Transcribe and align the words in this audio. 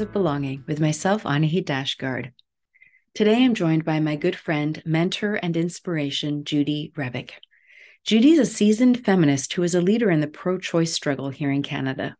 of 0.00 0.12
Belonging 0.12 0.64
with 0.66 0.80
myself, 0.80 1.24
Annahid 1.24 1.66
Dashtgard. 1.66 2.32
Today 3.14 3.44
I'm 3.44 3.54
joined 3.54 3.84
by 3.84 4.00
my 4.00 4.16
good 4.16 4.34
friend, 4.34 4.82
mentor, 4.86 5.34
and 5.34 5.56
inspiration, 5.56 6.44
Judy 6.44 6.90
Rebick. 6.96 7.32
Judy 8.04 8.30
is 8.30 8.38
a 8.38 8.46
seasoned 8.46 9.04
feminist 9.04 9.52
who 9.52 9.62
is 9.62 9.74
a 9.74 9.80
leader 9.80 10.10
in 10.10 10.20
the 10.20 10.26
pro 10.26 10.58
choice 10.58 10.92
struggle 10.92 11.28
here 11.28 11.50
in 11.50 11.62
Canada. 11.62 12.16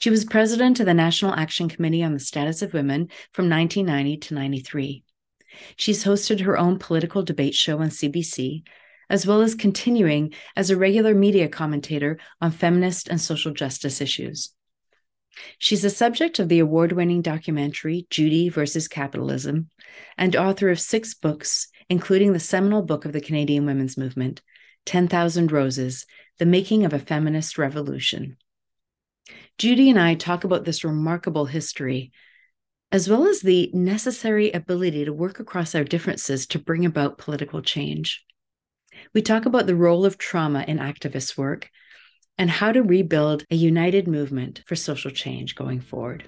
She 0.00 0.10
was 0.10 0.24
president 0.24 0.78
of 0.78 0.86
the 0.86 0.94
National 0.94 1.34
Action 1.34 1.68
Committee 1.68 2.04
on 2.04 2.12
the 2.12 2.20
Status 2.20 2.62
of 2.62 2.74
Women 2.74 3.08
from 3.32 3.48
1990 3.48 4.16
to 4.18 4.34
93. 4.34 5.04
She's 5.76 6.04
hosted 6.04 6.40
her 6.40 6.56
own 6.56 6.78
political 6.78 7.24
debate 7.24 7.54
show 7.54 7.80
on 7.80 7.88
CBC, 7.88 8.62
as 9.08 9.26
well 9.26 9.42
as 9.42 9.56
continuing 9.56 10.32
as 10.54 10.70
a 10.70 10.76
regular 10.76 11.14
media 11.14 11.48
commentator 11.48 12.18
on 12.40 12.52
feminist 12.52 13.08
and 13.08 13.20
social 13.20 13.52
justice 13.52 14.00
issues. 14.00 14.54
She's 15.58 15.82
the 15.82 15.90
subject 15.90 16.38
of 16.38 16.48
the 16.48 16.58
award 16.58 16.92
winning 16.92 17.22
documentary 17.22 18.06
Judy 18.10 18.48
versus 18.48 18.88
Capitalism 18.88 19.68
and 20.18 20.34
author 20.36 20.70
of 20.70 20.80
six 20.80 21.14
books, 21.14 21.68
including 21.88 22.32
the 22.32 22.40
seminal 22.40 22.82
book 22.82 23.04
of 23.04 23.12
the 23.12 23.20
Canadian 23.20 23.66
women's 23.66 23.96
movement, 23.96 24.42
10,000 24.86 25.52
Roses 25.52 26.06
The 26.38 26.46
Making 26.46 26.84
of 26.84 26.92
a 26.92 26.98
Feminist 26.98 27.58
Revolution. 27.58 28.36
Judy 29.58 29.90
and 29.90 29.98
I 29.98 30.14
talk 30.14 30.44
about 30.44 30.64
this 30.64 30.84
remarkable 30.84 31.46
history, 31.46 32.12
as 32.92 33.08
well 33.08 33.26
as 33.26 33.40
the 33.40 33.70
necessary 33.72 34.50
ability 34.50 35.04
to 35.04 35.12
work 35.12 35.38
across 35.38 35.74
our 35.74 35.84
differences 35.84 36.46
to 36.48 36.58
bring 36.58 36.84
about 36.84 37.18
political 37.18 37.62
change. 37.62 38.24
We 39.14 39.22
talk 39.22 39.46
about 39.46 39.66
the 39.66 39.76
role 39.76 40.04
of 40.04 40.18
trauma 40.18 40.64
in 40.66 40.78
activist 40.78 41.36
work 41.36 41.70
and 42.40 42.48
how 42.48 42.72
to 42.72 42.82
rebuild 42.82 43.44
a 43.50 43.54
united 43.54 44.08
movement 44.08 44.62
for 44.64 44.74
social 44.74 45.10
change 45.10 45.54
going 45.54 45.78
forward. 45.78 46.24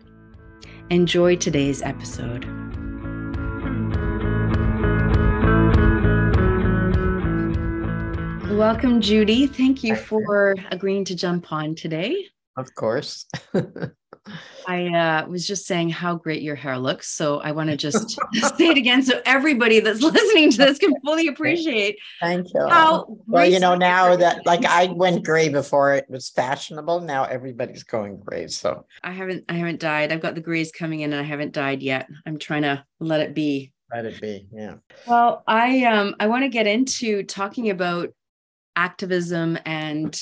Enjoy 0.91 1.35
today's 1.35 1.81
episode. 1.81 2.45
Welcome, 8.51 9.01
Judy. 9.01 9.47
Thank 9.47 9.83
you 9.83 9.97
for 9.97 10.55
agreeing 10.71 11.07
to 11.07 11.17
jump 11.17 11.51
on 11.51 11.75
today. 11.75 12.29
Of 12.57 12.75
course. 12.75 13.27
I 14.69 14.87
uh, 14.87 15.27
was 15.27 15.47
just 15.47 15.67
saying 15.67 15.91
how 15.91 16.15
great 16.15 16.43
your 16.43 16.55
hair 16.55 16.79
looks. 16.79 17.09
So 17.09 17.41
I 17.41 17.53
want 17.53 17.71
to 17.71 17.77
just 17.77 18.11
say 18.57 18.69
it 18.69 18.77
again 18.77 19.03
so 19.03 19.21
everybody 19.25 19.81
that's 19.81 20.01
listening 20.01 20.51
to 20.53 20.59
this 20.59 20.79
can 20.79 20.93
fully 21.05 21.27
appreciate. 21.27 21.99
Thank 22.21 22.47
you. 22.55 22.69
How 22.69 23.07
well, 23.27 23.47
you 23.47 23.59
know, 23.59 23.75
now 23.75 24.15
that 24.15 24.47
like 24.47 24.65
I 24.65 24.87
went 24.87 25.25
gray 25.25 25.49
before 25.49 25.95
it 25.95 26.07
was 26.09 26.31
fashionable, 26.31 27.01
now 27.01 27.25
everybody's 27.25 27.83
going 27.83 28.21
gray. 28.21 28.47
So 28.47 28.87
I 29.03 29.11
haven't 29.11 29.45
I 29.49 29.55
haven't 29.55 29.81
dyed. 29.81 30.13
I've 30.13 30.23
got 30.23 30.35
the 30.35 30.41
grays 30.41 30.71
coming 30.71 31.01
in 31.01 31.13
and 31.13 31.21
I 31.21 31.25
haven't 31.25 31.53
dyed 31.53 31.83
yet. 31.83 32.09
I'm 32.25 32.39
trying 32.39 32.63
to 32.63 32.85
let 33.01 33.21
it 33.21 33.35
be. 33.35 33.73
Let 33.93 34.05
it 34.05 34.21
be. 34.21 34.47
Yeah. 34.53 34.77
Well, 35.07 35.43
I 35.47 35.85
um 35.85 36.15
I 36.21 36.29
want 36.29 36.45
to 36.45 36.49
get 36.49 36.67
into 36.67 37.25
talking 37.25 37.71
about 37.71 38.11
activism 38.77 39.59
and 39.67 40.19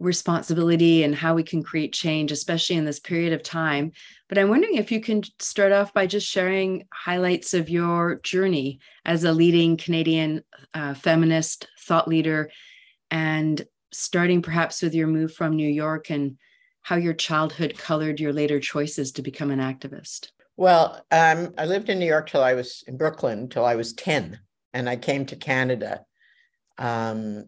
responsibility 0.00 1.04
and 1.04 1.14
how 1.14 1.34
we 1.34 1.42
can 1.42 1.62
create 1.62 1.92
change, 1.92 2.32
especially 2.32 2.76
in 2.76 2.86
this 2.86 2.98
period 2.98 3.32
of 3.32 3.42
time. 3.42 3.92
But 4.28 4.38
I'm 4.38 4.48
wondering 4.48 4.76
if 4.76 4.90
you 4.90 5.00
can 5.00 5.22
start 5.38 5.72
off 5.72 5.92
by 5.92 6.06
just 6.06 6.26
sharing 6.26 6.86
highlights 6.92 7.54
of 7.54 7.68
your 7.68 8.16
journey 8.22 8.80
as 9.04 9.24
a 9.24 9.32
leading 9.32 9.76
Canadian 9.76 10.42
uh, 10.72 10.94
feminist 10.94 11.68
thought 11.78 12.08
leader 12.08 12.50
and 13.10 13.64
starting 13.92 14.40
perhaps 14.40 14.82
with 14.82 14.94
your 14.94 15.06
move 15.06 15.34
from 15.34 15.54
New 15.54 15.68
York 15.68 16.10
and 16.10 16.38
how 16.82 16.96
your 16.96 17.14
childhood 17.14 17.76
colored 17.76 18.18
your 18.18 18.32
later 18.32 18.58
choices 18.58 19.12
to 19.12 19.22
become 19.22 19.50
an 19.50 19.58
activist. 19.58 20.28
Well, 20.56 21.04
um, 21.10 21.52
I 21.58 21.66
lived 21.66 21.88
in 21.88 21.98
New 21.98 22.06
York 22.06 22.30
till 22.30 22.42
I 22.42 22.54
was 22.54 22.84
in 22.86 22.96
Brooklyn 22.96 23.48
till 23.48 23.64
I 23.64 23.76
was 23.76 23.92
10, 23.92 24.38
and 24.72 24.88
I 24.88 24.96
came 24.96 25.26
to 25.26 25.36
Canada 25.36 26.04
um, 26.78 27.46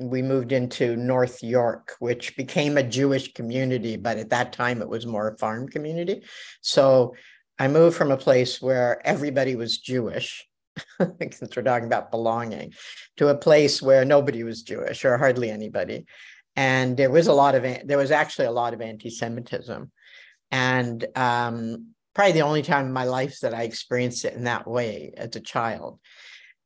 we 0.00 0.22
moved 0.22 0.50
into 0.50 0.96
North 0.96 1.42
York, 1.42 1.94
which 1.98 2.34
became 2.36 2.78
a 2.78 2.82
Jewish 2.82 3.34
community, 3.34 3.96
but 3.96 4.16
at 4.16 4.30
that 4.30 4.52
time 4.52 4.80
it 4.80 4.88
was 4.88 5.06
more 5.06 5.28
a 5.28 5.36
farm 5.36 5.68
community. 5.68 6.22
So 6.62 7.14
I 7.58 7.68
moved 7.68 7.96
from 7.96 8.10
a 8.10 8.16
place 8.16 8.62
where 8.62 9.06
everybody 9.06 9.56
was 9.56 9.76
Jewish, 9.76 10.48
since 10.98 11.54
we're 11.54 11.62
talking 11.62 11.86
about 11.86 12.10
belonging, 12.10 12.72
to 13.18 13.28
a 13.28 13.36
place 13.36 13.82
where 13.82 14.06
nobody 14.06 14.42
was 14.42 14.62
Jewish 14.62 15.04
or 15.04 15.18
hardly 15.18 15.50
anybody. 15.50 16.06
And 16.56 16.96
there 16.96 17.10
was 17.10 17.26
a 17.26 17.34
lot 17.34 17.54
of, 17.54 17.62
there 17.86 17.98
was 17.98 18.10
actually 18.10 18.46
a 18.46 18.52
lot 18.52 18.72
of 18.72 18.80
anti 18.80 19.10
Semitism. 19.10 19.92
And 20.50 21.06
um, 21.14 21.88
probably 22.14 22.32
the 22.32 22.40
only 22.40 22.62
time 22.62 22.86
in 22.86 22.92
my 22.92 23.04
life 23.04 23.40
that 23.40 23.54
I 23.54 23.64
experienced 23.64 24.24
it 24.24 24.34
in 24.34 24.44
that 24.44 24.66
way 24.66 25.12
as 25.16 25.36
a 25.36 25.40
child. 25.40 26.00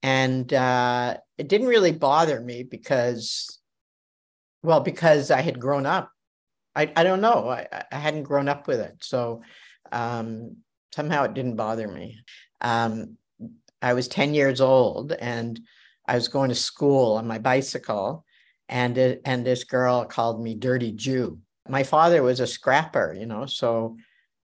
And 0.05 0.53
uh, 0.53 1.17
it 1.39 1.49
didn't 1.49 1.69
really 1.69 1.91
bother 1.91 2.39
me 2.39 2.63
because, 2.63 3.59
well, 4.63 4.81
because 4.81 5.31
I 5.31 5.41
had 5.41 5.59
grown 5.59 5.87
up. 5.87 6.11
I, 6.77 6.93
I 6.95 7.05
don't 7.05 7.23
know. 7.23 7.49
I, 7.49 7.67
I 7.91 7.97
hadn't 7.97 8.25
grown 8.25 8.47
up 8.47 8.69
with 8.69 8.81
it. 8.81 8.97
So 9.01 9.41
um, 9.93 10.59
somehow 10.95 11.25
it 11.25 11.33
didn't 11.33 11.57
bother 11.57 11.89
me. 11.89 12.19
Um, 12.61 13.17
I 13.81 13.95
was 13.95 14.07
10 14.07 14.35
years 14.35 14.61
old 14.61 15.13
and 15.13 15.59
I 16.07 16.17
was 16.17 16.29
going 16.29 16.51
to 16.51 16.55
school 16.55 17.17
on 17.17 17.27
my 17.27 17.39
bicycle, 17.39 18.27
and, 18.69 18.99
it, 18.99 19.23
and 19.25 19.47
this 19.47 19.65
girl 19.65 20.05
called 20.05 20.43
me 20.43 20.55
Dirty 20.55 20.93
Jew. 20.93 21.39
My 21.67 21.83
father 21.83 22.23
was 22.23 22.41
a 22.41 22.47
scrapper, 22.47 23.17
you 23.19 23.25
know, 23.25 23.47
so 23.47 23.97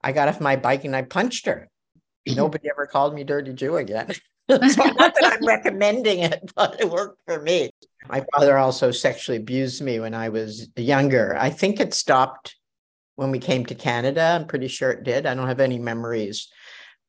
I 0.02 0.14
got 0.14 0.30
off 0.30 0.40
my 0.40 0.56
bike 0.56 0.86
and 0.86 0.96
I 0.96 1.02
punched 1.02 1.48
her. 1.48 1.70
Nobody 2.26 2.70
ever 2.70 2.88
called 2.88 3.14
me 3.14 3.26
Dirty 3.26 3.52
Jew 3.52 3.76
again. 3.76 4.14
so 4.74 4.84
not 4.84 5.14
that 5.14 5.38
I'm 5.38 5.46
recommending 5.46 6.20
it, 6.20 6.52
but 6.56 6.80
it 6.80 6.90
worked 6.90 7.22
for 7.26 7.40
me. 7.42 7.70
My 8.08 8.26
father 8.34 8.58
also 8.58 8.90
sexually 8.90 9.38
abused 9.38 9.82
me 9.84 10.00
when 10.00 10.16
I 10.16 10.30
was 10.30 10.68
younger. 10.76 11.38
I 11.38 11.52
think 11.52 11.80
it 11.80 11.94
stopped 11.94 12.56
when 13.16 13.30
we 13.30 13.38
came 13.38 13.66
to 13.68 13.76
Canada. 13.76 14.24
I'm 14.40 14.48
pretty 14.48 14.68
sure 14.68 14.90
it 14.90 15.04
did. 15.04 15.28
I 15.28 15.36
don't 15.36 15.48
have 15.48 15.60
any 15.60 15.78
memories. 15.78 16.48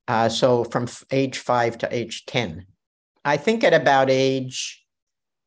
Uh, 0.06 0.28
so 0.28 0.64
from 0.64 0.86
age 1.10 1.38
five 1.38 1.78
to 1.78 1.94
age 1.94 2.26
10. 2.26 2.66
I 3.24 3.38
think 3.38 3.64
at 3.64 3.72
about 3.72 4.10
age 4.10 4.84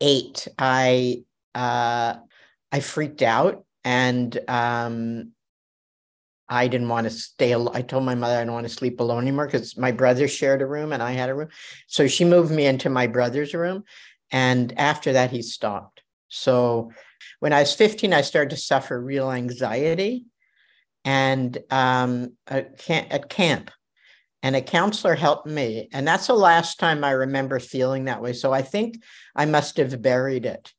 eight, 0.02 0.48
I 0.58 1.24
uh, 1.54 2.16
I 2.72 2.80
freaked 2.80 3.22
out 3.22 3.66
and 3.84 4.38
um, 4.48 5.32
I 6.54 6.68
didn't 6.68 6.90
want 6.90 7.06
to 7.06 7.10
stay. 7.10 7.56
I 7.56 7.82
told 7.82 8.04
my 8.04 8.14
mother 8.14 8.38
I 8.38 8.44
don't 8.44 8.54
want 8.54 8.68
to 8.68 8.74
sleep 8.74 9.00
alone 9.00 9.24
anymore 9.24 9.48
because 9.48 9.76
my 9.76 9.92
brother 9.92 10.28
shared 10.28 10.62
a 10.62 10.68
room 10.68 10.94
and 10.94 11.02
I 11.02 11.14
had 11.14 11.30
a 11.30 11.34
room. 11.34 11.50
So 11.88 12.08
she 12.08 12.26
moved 12.26 12.52
me 12.52 12.68
into 12.68 12.92
my 12.92 13.08
brother's 13.08 13.56
room. 13.56 13.86
And 14.32 14.72
after 14.78 15.14
that, 15.14 15.32
he 15.32 15.42
stopped. 15.42 16.04
So 16.28 16.92
when 17.40 17.54
I 17.54 17.62
was 17.62 17.74
15, 17.74 18.14
I 18.14 18.22
started 18.22 18.52
to 18.52 18.62
suffer 18.62 19.02
real 19.02 19.32
anxiety 19.32 20.26
and 21.04 21.58
um, 21.72 22.34
at 22.48 23.30
camp. 23.30 23.72
And 24.44 24.56
a 24.56 24.62
counselor 24.62 25.16
helped 25.16 25.48
me. 25.48 25.90
And 25.92 26.08
that's 26.08 26.28
the 26.28 26.36
last 26.36 26.78
time 26.78 27.04
I 27.04 27.12
remember 27.12 27.58
feeling 27.60 28.06
that 28.06 28.22
way. 28.22 28.34
So 28.34 28.54
I 28.54 28.62
think 28.62 29.02
I 29.36 29.46
must 29.46 29.78
have 29.78 30.04
buried 30.04 30.46
it 30.46 30.72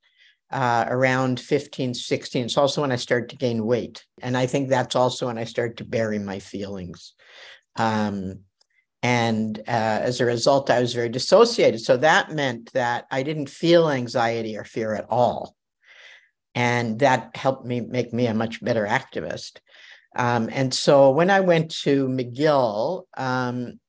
uh, 0.55 0.85
around 0.87 1.41
15, 1.41 1.95
16. 1.95 2.45
It's 2.45 2.57
also 2.57 2.81
when 2.81 2.93
I 2.93 2.97
started 2.97 3.29
to 3.31 3.37
gain 3.37 3.67
weight. 3.67 4.07
And 4.23 4.37
I 4.37 4.47
think 4.47 4.69
that's 4.69 4.95
also 4.95 5.27
when 5.27 5.37
I 5.37 5.45
started 5.45 5.79
to 5.79 5.85
bury 5.85 6.21
my 6.21 6.39
feelings. 6.39 7.15
Um, 7.75 8.41
and 9.03 9.59
uh, 9.59 10.01
as 10.01 10.21
a 10.21 10.25
result, 10.25 10.71
I 10.71 10.79
was 10.79 10.95
very 10.95 11.09
dissociated. 11.09 11.81
So 11.81 11.97
that 11.97 12.31
meant 12.31 12.73
that 12.73 13.07
I 13.11 13.25
didn't 13.25 13.51
feel 13.51 13.91
anxiety 13.91 14.57
or 14.57 14.63
fear 14.63 14.95
at 14.95 15.07
all. 15.11 15.57
And 16.55 17.01
that 17.01 17.37
helped 17.37 17.67
me 17.67 17.81
make 17.81 18.13
me 18.13 18.29
a 18.29 18.33
much 18.33 18.63
better 18.63 18.87
activist. 18.87 19.59
Um, 20.15 20.49
and 20.53 20.73
so 20.73 21.11
when 21.11 21.31
I 21.31 21.41
went 21.41 21.73
to 21.83 22.07
McGill, 22.07 23.03
um, 23.17 23.81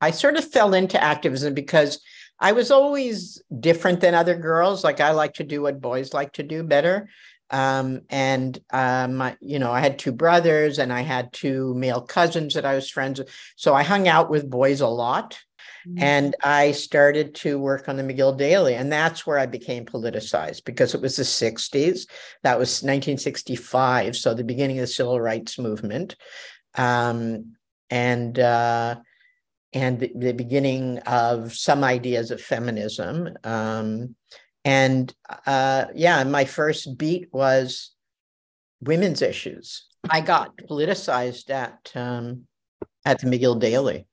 I 0.00 0.10
sort 0.10 0.36
of 0.36 0.50
fell 0.50 0.74
into 0.74 1.02
activism 1.02 1.54
because 1.54 2.00
I 2.40 2.52
was 2.52 2.70
always 2.70 3.42
different 3.60 4.00
than 4.00 4.14
other 4.14 4.36
girls. 4.36 4.84
Like 4.84 5.00
I 5.00 5.10
like 5.10 5.34
to 5.34 5.44
do 5.44 5.62
what 5.62 5.80
boys 5.80 6.14
like 6.14 6.34
to 6.34 6.42
do 6.42 6.62
better. 6.62 7.08
Um, 7.50 8.02
and 8.10 8.58
um, 8.70 9.36
you 9.40 9.58
know, 9.58 9.72
I 9.72 9.80
had 9.80 9.98
two 9.98 10.12
brothers 10.12 10.78
and 10.78 10.92
I 10.92 11.00
had 11.00 11.32
two 11.32 11.74
male 11.74 12.02
cousins 12.02 12.54
that 12.54 12.66
I 12.66 12.74
was 12.74 12.90
friends 12.90 13.18
with. 13.18 13.30
So 13.56 13.74
I 13.74 13.82
hung 13.82 14.06
out 14.06 14.30
with 14.30 14.50
boys 14.50 14.80
a 14.80 14.88
lot. 14.88 15.38
Mm-hmm. 15.88 16.02
And 16.02 16.36
I 16.42 16.72
started 16.72 17.34
to 17.36 17.58
work 17.58 17.88
on 17.88 17.96
the 17.96 18.02
McGill 18.02 18.36
Daily. 18.36 18.74
And 18.74 18.92
that's 18.92 19.26
where 19.26 19.38
I 19.38 19.46
became 19.46 19.86
politicized 19.86 20.64
because 20.64 20.94
it 20.94 21.00
was 21.00 21.16
the 21.16 21.22
60s. 21.22 22.06
That 22.42 22.58
was 22.58 22.82
1965. 22.82 24.16
So 24.16 24.34
the 24.34 24.44
beginning 24.44 24.78
of 24.78 24.82
the 24.82 24.86
civil 24.88 25.20
rights 25.20 25.58
movement. 25.58 26.16
Um, 26.74 27.54
and 27.90 28.38
uh, 28.38 28.96
and 29.72 30.00
the, 30.00 30.12
the 30.14 30.32
beginning 30.32 30.98
of 31.00 31.54
some 31.54 31.84
ideas 31.84 32.30
of 32.30 32.40
feminism. 32.40 33.36
Um, 33.44 34.14
and 34.64 35.14
uh, 35.46 35.86
yeah, 35.94 36.24
my 36.24 36.44
first 36.44 36.96
beat 36.98 37.28
was 37.32 37.92
women's 38.80 39.22
issues. 39.22 39.86
I 40.08 40.20
got 40.20 40.56
politicized 40.56 41.50
at 41.50 41.92
um, 41.94 42.46
at 43.04 43.20
the 43.20 43.26
McGill 43.26 43.58
Daily, 43.58 44.06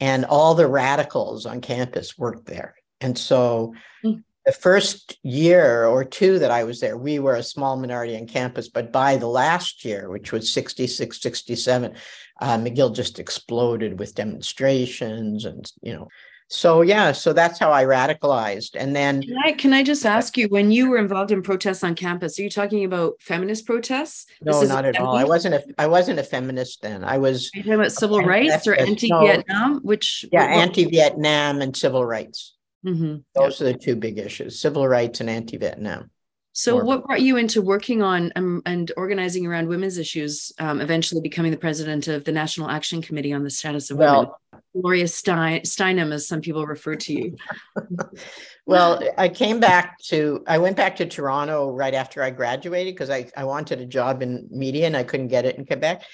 and 0.00 0.24
all 0.24 0.54
the 0.54 0.66
radicals 0.66 1.46
on 1.46 1.60
campus 1.60 2.18
worked 2.18 2.46
there. 2.46 2.74
And 3.00 3.16
so, 3.16 3.74
mm. 4.04 4.22
the 4.44 4.52
first 4.52 5.18
year 5.22 5.86
or 5.86 6.04
two 6.04 6.38
that 6.38 6.50
I 6.50 6.64
was 6.64 6.80
there, 6.80 6.96
we 6.96 7.18
were 7.18 7.36
a 7.36 7.42
small 7.42 7.76
minority 7.76 8.16
on 8.16 8.26
campus. 8.26 8.68
But 8.68 8.92
by 8.92 9.16
the 9.16 9.28
last 9.28 9.84
year, 9.84 10.10
which 10.10 10.32
was 10.32 10.52
66, 10.52 11.20
67, 11.20 11.94
uh, 12.42 12.58
McGill 12.58 12.94
just 12.94 13.20
exploded 13.20 13.98
with 14.00 14.16
demonstrations 14.16 15.44
and 15.44 15.70
you 15.80 15.92
know 15.92 16.08
so 16.48 16.82
yeah 16.82 17.12
so 17.12 17.32
that's 17.32 17.58
how 17.58 17.72
i 17.72 17.84
radicalized. 17.84 18.72
And 18.76 18.94
then 18.94 19.22
can 19.22 19.36
I, 19.44 19.52
can 19.52 19.72
I 19.72 19.82
just 19.82 20.04
ask 20.04 20.36
you 20.36 20.48
when 20.48 20.70
you 20.72 20.90
were 20.90 20.98
involved 20.98 21.30
in 21.30 21.40
protests 21.40 21.84
on 21.84 21.94
campus 21.94 22.38
are 22.38 22.42
you 22.42 22.50
talking 22.50 22.84
about 22.84 23.14
feminist 23.20 23.64
protests? 23.64 24.26
No 24.42 24.60
not 24.62 24.84
at 24.84 24.98
all. 24.98 25.16
I 25.16 25.24
wasn't 25.24 25.54
a 25.54 25.64
i 25.78 25.86
wasn't 25.86 26.18
a 26.18 26.24
feminist 26.24 26.82
then. 26.82 27.04
I 27.04 27.18
was 27.18 27.50
are 27.54 27.58
you 27.58 27.62
talking 27.62 27.74
about 27.74 27.92
civil 27.92 28.20
rights 28.20 28.66
or 28.66 28.74
anti-vietnam 28.74 29.74
no, 29.74 29.80
which 29.80 30.26
yeah 30.32 30.44
anti-vietnam 30.44 31.62
and 31.62 31.76
civil 31.76 32.04
rights. 32.04 32.54
Mm-hmm. 32.84 33.18
those 33.36 33.60
yeah. 33.60 33.68
are 33.68 33.72
the 33.72 33.78
two 33.78 33.94
big 33.94 34.18
issues 34.18 34.58
civil 34.58 34.88
rights 34.88 35.20
and 35.20 35.30
anti-vietnam 35.30 36.10
so, 36.52 36.78
or, 36.78 36.84
what 36.84 37.06
brought 37.06 37.22
you 37.22 37.38
into 37.38 37.62
working 37.62 38.02
on 38.02 38.30
um, 38.36 38.62
and 38.66 38.92
organizing 38.96 39.46
around 39.46 39.68
women's 39.68 39.96
issues, 39.96 40.52
um, 40.58 40.80
eventually 40.80 41.22
becoming 41.22 41.50
the 41.50 41.56
president 41.56 42.08
of 42.08 42.24
the 42.24 42.32
National 42.32 42.68
Action 42.68 43.00
Committee 43.00 43.32
on 43.32 43.42
the 43.42 43.50
Status 43.50 43.90
of 43.90 43.96
well, 43.96 44.38
Women? 44.52 44.62
Gloria 44.74 45.08
Stein, 45.08 45.60
Steinem, 45.62 46.12
as 46.12 46.28
some 46.28 46.42
people 46.42 46.66
refer 46.66 46.94
to 46.96 47.12
you. 47.12 47.36
well, 48.66 49.02
I 49.16 49.28
came 49.28 49.60
back 49.60 49.98
to, 50.04 50.44
I 50.46 50.58
went 50.58 50.76
back 50.76 50.96
to 50.96 51.06
Toronto 51.06 51.70
right 51.70 51.94
after 51.94 52.22
I 52.22 52.30
graduated 52.30 52.94
because 52.94 53.10
I, 53.10 53.30
I 53.36 53.44
wanted 53.44 53.80
a 53.80 53.86
job 53.86 54.22
in 54.22 54.46
media 54.50 54.86
and 54.86 54.96
I 54.96 55.04
couldn't 55.04 55.28
get 55.28 55.46
it 55.46 55.56
in 55.56 55.64
Quebec. 55.64 56.04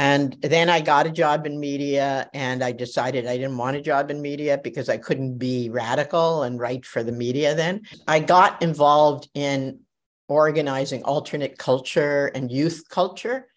And 0.00 0.34
then 0.40 0.70
I 0.70 0.80
got 0.80 1.06
a 1.06 1.10
job 1.10 1.44
in 1.44 1.60
media 1.60 2.30
and 2.32 2.64
I 2.64 2.72
decided 2.72 3.26
I 3.26 3.36
didn't 3.36 3.58
want 3.58 3.76
a 3.76 3.82
job 3.82 4.10
in 4.10 4.22
media 4.22 4.58
because 4.64 4.88
I 4.88 4.96
couldn't 4.96 5.36
be 5.36 5.68
radical 5.68 6.42
and 6.42 6.58
write 6.58 6.86
for 6.86 7.02
the 7.02 7.12
media 7.12 7.54
then. 7.54 7.82
I 8.08 8.20
got 8.20 8.62
involved 8.62 9.28
in 9.34 9.80
organizing 10.26 11.02
alternate 11.02 11.58
culture 11.58 12.28
and 12.28 12.50
youth 12.50 12.84
culture 12.88 13.48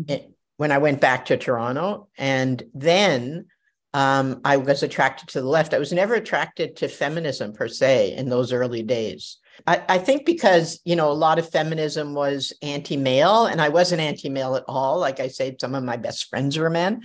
mm-hmm. 0.00 0.30
when 0.56 0.72
I 0.72 0.78
went 0.78 1.02
back 1.02 1.26
to 1.26 1.36
Toronto. 1.36 2.08
And 2.16 2.62
then 2.72 3.48
um, 3.92 4.40
I 4.46 4.56
was 4.56 4.82
attracted 4.82 5.28
to 5.28 5.42
the 5.42 5.46
left. 5.46 5.74
I 5.74 5.78
was 5.78 5.92
never 5.92 6.14
attracted 6.14 6.76
to 6.76 6.88
feminism 6.88 7.52
per 7.52 7.68
se 7.68 8.16
in 8.16 8.30
those 8.30 8.50
early 8.50 8.82
days. 8.82 9.36
I, 9.66 9.82
I 9.88 9.98
think 9.98 10.26
because 10.26 10.80
you 10.84 10.96
know 10.96 11.10
a 11.10 11.14
lot 11.14 11.38
of 11.38 11.48
feminism 11.48 12.14
was 12.14 12.52
anti-male, 12.62 13.46
and 13.46 13.60
I 13.60 13.68
wasn't 13.68 14.00
anti-male 14.00 14.56
at 14.56 14.64
all. 14.66 14.98
Like 14.98 15.20
I 15.20 15.28
said, 15.28 15.60
some 15.60 15.74
of 15.74 15.84
my 15.84 15.96
best 15.96 16.28
friends 16.28 16.58
were 16.58 16.70
men, 16.70 17.02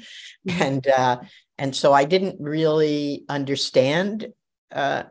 mm-hmm. 0.47 0.61
and 0.61 0.87
uh, 0.87 1.17
and 1.57 1.75
so 1.75 1.93
I 1.93 2.05
didn't 2.05 2.37
really 2.39 3.25
understand 3.29 4.27
uh, 4.71 5.03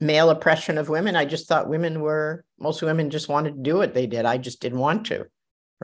male 0.00 0.30
oppression 0.30 0.78
of 0.78 0.88
women. 0.88 1.16
I 1.16 1.24
just 1.24 1.48
thought 1.48 1.68
women 1.68 2.00
were 2.00 2.44
most 2.58 2.82
women 2.82 3.10
just 3.10 3.28
wanted 3.28 3.56
to 3.56 3.62
do 3.62 3.76
what 3.76 3.94
they 3.94 4.06
did. 4.06 4.24
I 4.24 4.38
just 4.38 4.60
didn't 4.60 4.78
want 4.78 5.06
to 5.06 5.26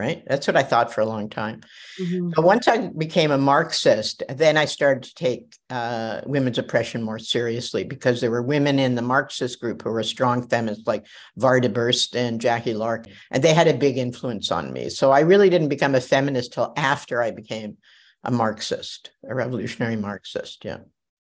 right? 0.01 0.23
That's 0.27 0.47
what 0.47 0.57
I 0.57 0.63
thought 0.63 0.93
for 0.93 1.03
a 1.03 1.07
long 1.07 1.29
time. 1.29 1.61
Mm-hmm. 2.01 2.31
But 2.35 2.45
once 2.45 2.67
I 2.67 2.89
became 2.89 3.31
a 3.31 3.37
Marxist, 3.37 4.23
then 4.31 4.57
I 4.57 4.65
started 4.65 5.03
to 5.03 5.15
take 5.15 5.55
uh, 5.69 6.23
women's 6.25 6.57
oppression 6.57 7.03
more 7.03 7.19
seriously 7.19 7.85
because 7.85 8.21
there 8.21 8.31
were 8.31 8.43
women 8.43 8.79
in 8.79 8.95
the 8.95 9.03
Marxist 9.03 9.61
group 9.61 9.83
who 9.83 9.91
were 9.91 10.03
strong 10.03 10.49
feminists 10.49 10.87
like 10.87 11.07
Varda 11.39 11.71
Burstyn 11.71 12.29
and 12.29 12.41
Jackie 12.41 12.73
Larkin, 12.73 13.13
and 13.31 13.45
they 13.45 13.53
had 13.53 13.69
a 13.69 13.75
big 13.75 13.99
influence 13.99 14.51
on 14.51 14.73
me. 14.73 14.89
So 14.89 15.11
I 15.11 15.21
really 15.21 15.51
didn't 15.51 15.69
become 15.69 15.95
a 15.95 16.01
feminist 16.01 16.55
till 16.55 16.73
after 16.79 17.21
I 17.23 17.31
became 17.31 17.77
a 18.25 18.31
Marxist, 18.31 19.11
a 19.29 19.35
revolutionary 19.35 19.97
Marxist. 19.97 20.65
Yeah. 20.65 20.79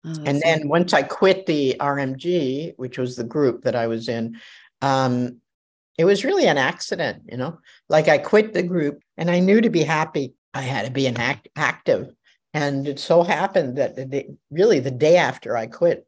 Oh, 0.03 0.23
and 0.25 0.41
then 0.41 0.67
once 0.67 0.93
I 0.93 1.03
quit 1.03 1.45
the 1.45 1.75
RMG, 1.79 2.73
which 2.77 2.97
was 2.97 3.15
the 3.15 3.23
group 3.23 3.63
that 3.63 3.75
I 3.75 3.87
was 3.87 4.09
in, 4.09 4.39
um, 4.81 5.41
it 5.97 6.05
was 6.05 6.25
really 6.25 6.45
an 6.45 6.57
accident, 6.57 7.23
you 7.27 7.37
know. 7.37 7.59
Like 7.89 8.07
I 8.07 8.17
quit 8.17 8.53
the 8.53 8.63
group 8.63 9.01
and 9.17 9.29
I 9.29 9.39
knew 9.39 9.61
to 9.61 9.69
be 9.69 9.83
happy, 9.83 10.33
I 10.53 10.61
had 10.61 10.85
to 10.85 10.91
be 10.91 11.07
an 11.07 11.17
act- 11.17 11.49
active. 11.55 12.11
And 12.53 12.87
it 12.87 12.99
so 12.99 13.23
happened 13.23 13.77
that 13.77 13.95
the, 13.95 14.37
really 14.49 14.79
the 14.79 14.91
day 14.91 15.17
after 15.17 15.57
I 15.57 15.67
quit, 15.67 16.07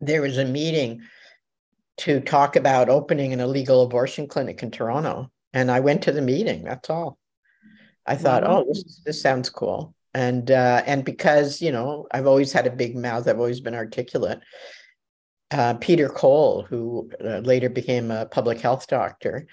there 0.00 0.22
was 0.22 0.38
a 0.38 0.44
meeting 0.44 1.02
to 1.98 2.20
talk 2.20 2.56
about 2.56 2.88
opening 2.88 3.32
an 3.32 3.40
illegal 3.40 3.82
abortion 3.82 4.28
clinic 4.28 4.62
in 4.62 4.70
Toronto. 4.70 5.30
And 5.52 5.70
I 5.70 5.80
went 5.80 6.02
to 6.02 6.12
the 6.12 6.22
meeting. 6.22 6.64
That's 6.64 6.90
all. 6.90 7.18
I 8.06 8.16
thought, 8.16 8.44
wow. 8.44 8.62
oh, 8.62 8.66
this, 8.68 9.02
this 9.04 9.20
sounds 9.20 9.50
cool. 9.50 9.94
And 10.14 10.50
uh, 10.50 10.82
and 10.86 11.04
because 11.04 11.60
you 11.60 11.70
know 11.70 12.06
I've 12.10 12.26
always 12.26 12.52
had 12.52 12.66
a 12.66 12.70
big 12.70 12.96
mouth, 12.96 13.28
I've 13.28 13.38
always 13.38 13.60
been 13.60 13.74
articulate 13.74 14.40
uh, 15.50 15.74
Peter 15.74 16.08
Cole, 16.08 16.62
who 16.68 17.10
uh, 17.24 17.38
later 17.38 17.68
became 17.70 18.10
a 18.10 18.26
public 18.26 18.60
health 18.60 18.86
doctor, 18.86 19.46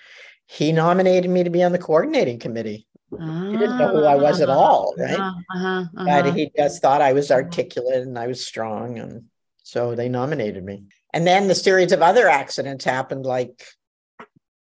he 0.48 0.72
nominated 0.72 1.30
me 1.30 1.44
to 1.44 1.50
be 1.50 1.64
on 1.64 1.72
the 1.72 1.78
coordinating 1.78 2.40
committee. 2.40 2.88
he 3.12 3.58
didn't 3.58 3.78
know 3.78 3.90
who 3.90 4.04
I 4.04 4.16
was 4.16 4.42
at 4.42 4.50
all, 4.50 4.94
ah. 5.00 5.04
Uh-huh, 5.04 5.86
uh-huh. 5.96 6.06
But 6.06 6.36
he 6.36 6.52
just 6.56 6.82
thought 6.82 7.02
I 7.02 7.14
was 7.14 7.32
articulate 7.32 8.04
and 8.04 8.20
I 8.20 8.28
was 8.28 8.46
strong. 8.46 9.00
And 9.00 9.26
so 9.64 9.96
they 9.96 10.10
nominated 10.10 10.64
me. 10.64 10.84
And 11.14 11.26
then 11.26 11.48
the 11.48 11.56
series 11.56 11.94
of 11.94 12.02
other 12.02 12.28
accidents 12.28 12.84
happened, 12.84 13.26
like, 13.26 13.66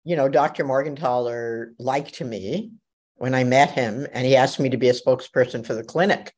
you 0.04 0.16
know, 0.16 0.28
Dr. 0.28 0.66
Morgentaler 0.66 1.72
liked 1.80 2.22
me 2.22 2.72
when 3.16 3.34
I 3.34 3.44
met 3.44 3.72
him 3.72 4.06
and 4.12 4.26
he 4.26 4.36
asked 4.36 4.60
me 4.60 4.70
to 4.70 4.78
be 4.78 4.90
a 4.90 4.94
spokesperson 4.94 5.66
for 5.66 5.76
the 5.76 5.84
clinic. 5.84 6.34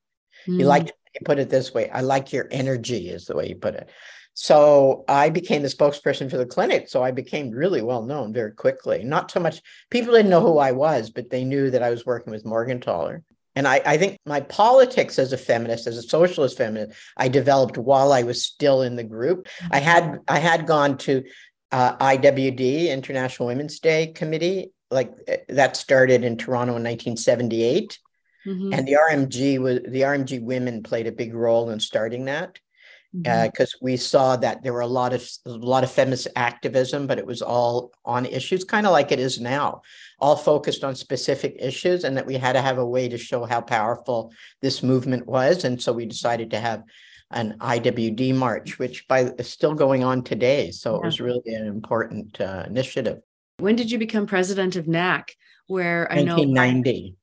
Mm. 0.47 0.57
He 0.57 0.65
liked, 0.65 0.91
he 1.13 1.19
put 1.25 1.39
it 1.39 1.49
this 1.49 1.73
way 1.73 1.89
I 1.89 2.01
like 2.01 2.31
your 2.31 2.47
energy, 2.51 3.09
is 3.09 3.25
the 3.25 3.35
way 3.35 3.47
he 3.47 3.55
put 3.55 3.75
it. 3.75 3.89
So 4.33 5.05
I 5.07 5.29
became 5.29 5.61
the 5.61 5.67
spokesperson 5.67 6.29
for 6.29 6.37
the 6.37 6.45
clinic. 6.45 6.89
So 6.89 7.03
I 7.03 7.11
became 7.11 7.51
really 7.51 7.81
well 7.81 8.03
known 8.03 8.33
very 8.33 8.51
quickly. 8.51 9.03
Not 9.03 9.29
so 9.29 9.39
much, 9.39 9.61
people 9.89 10.13
didn't 10.13 10.31
know 10.31 10.41
who 10.41 10.57
I 10.57 10.71
was, 10.71 11.11
but 11.11 11.29
they 11.29 11.43
knew 11.43 11.69
that 11.69 11.83
I 11.83 11.91
was 11.91 12.05
working 12.05 12.31
with 12.31 12.43
Morgentaler. 12.43 13.21
And 13.55 13.67
I, 13.67 13.81
I 13.85 13.97
think 13.97 14.17
my 14.25 14.39
politics 14.41 15.19
as 15.19 15.31
a 15.31 15.37
feminist, 15.37 15.85
as 15.85 15.97
a 15.97 16.01
socialist 16.01 16.57
feminist, 16.57 16.97
I 17.15 17.27
developed 17.27 17.77
while 17.77 18.11
I 18.11 18.23
was 18.23 18.43
still 18.43 18.81
in 18.81 18.95
the 18.95 19.03
group. 19.03 19.47
I 19.69 19.79
had 19.79 20.21
I 20.27 20.39
had 20.39 20.65
gone 20.65 20.97
to 20.99 21.23
uh, 21.71 21.95
IWD, 21.97 22.89
International 22.89 23.47
Women's 23.47 23.79
Day 23.79 24.07
Committee, 24.07 24.71
like 24.89 25.13
eh, 25.27 25.37
that 25.49 25.77
started 25.77 26.23
in 26.23 26.37
Toronto 26.37 26.71
in 26.71 26.83
1978. 26.83 27.99
Mm-hmm. 28.47 28.73
And 28.73 28.87
the 28.87 28.93
RMG 28.93 29.59
was 29.59 29.81
the 29.87 30.01
RMG 30.01 30.41
women 30.41 30.81
played 30.81 31.05
a 31.05 31.11
big 31.11 31.35
role 31.35 31.69
in 31.69 31.79
starting 31.79 32.25
that 32.25 32.57
because 33.21 33.69
mm-hmm. 33.69 33.85
uh, 33.85 33.85
we 33.85 33.97
saw 33.97 34.35
that 34.37 34.63
there 34.63 34.73
were 34.73 34.81
a 34.81 34.87
lot 34.87 35.13
of 35.13 35.27
a 35.45 35.51
lot 35.51 35.83
of 35.83 35.91
feminist 35.91 36.27
activism, 36.35 37.05
but 37.05 37.19
it 37.19 37.25
was 37.25 37.41
all 37.41 37.91
on 38.05 38.25
issues, 38.25 38.63
kind 38.63 38.87
of 38.87 38.91
like 38.91 39.11
it 39.11 39.19
is 39.19 39.39
now, 39.39 39.81
all 40.19 40.35
focused 40.35 40.83
on 40.83 40.95
specific 40.95 41.55
issues, 41.59 42.03
and 42.03 42.17
that 42.17 42.25
we 42.25 42.35
had 42.35 42.53
to 42.53 42.61
have 42.61 42.79
a 42.79 42.85
way 42.85 43.07
to 43.07 43.17
show 43.17 43.45
how 43.45 43.61
powerful 43.61 44.31
this 44.61 44.81
movement 44.81 45.27
was, 45.27 45.63
and 45.63 45.81
so 45.81 45.93
we 45.93 46.05
decided 46.05 46.49
to 46.51 46.59
have 46.59 46.83
an 47.31 47.55
IWD 47.59 48.35
march, 48.35 48.79
which 48.79 49.07
by 49.07 49.31
is 49.37 49.49
still 49.49 49.73
going 49.73 50.03
on 50.03 50.23
today. 50.23 50.71
So 50.71 50.93
yeah. 50.93 50.97
it 50.97 51.05
was 51.05 51.21
really 51.21 51.53
an 51.53 51.67
important 51.67 52.39
uh, 52.41 52.63
initiative. 52.65 53.19
When 53.57 53.75
did 53.75 53.91
you 53.91 53.99
become 53.99 54.25
president 54.25 54.75
of 54.75 54.87
NAC? 54.87 55.35
Where 55.67 56.11
I 56.11 56.15
1990. 56.15 56.25
know 56.25 56.35
1990 56.35 57.15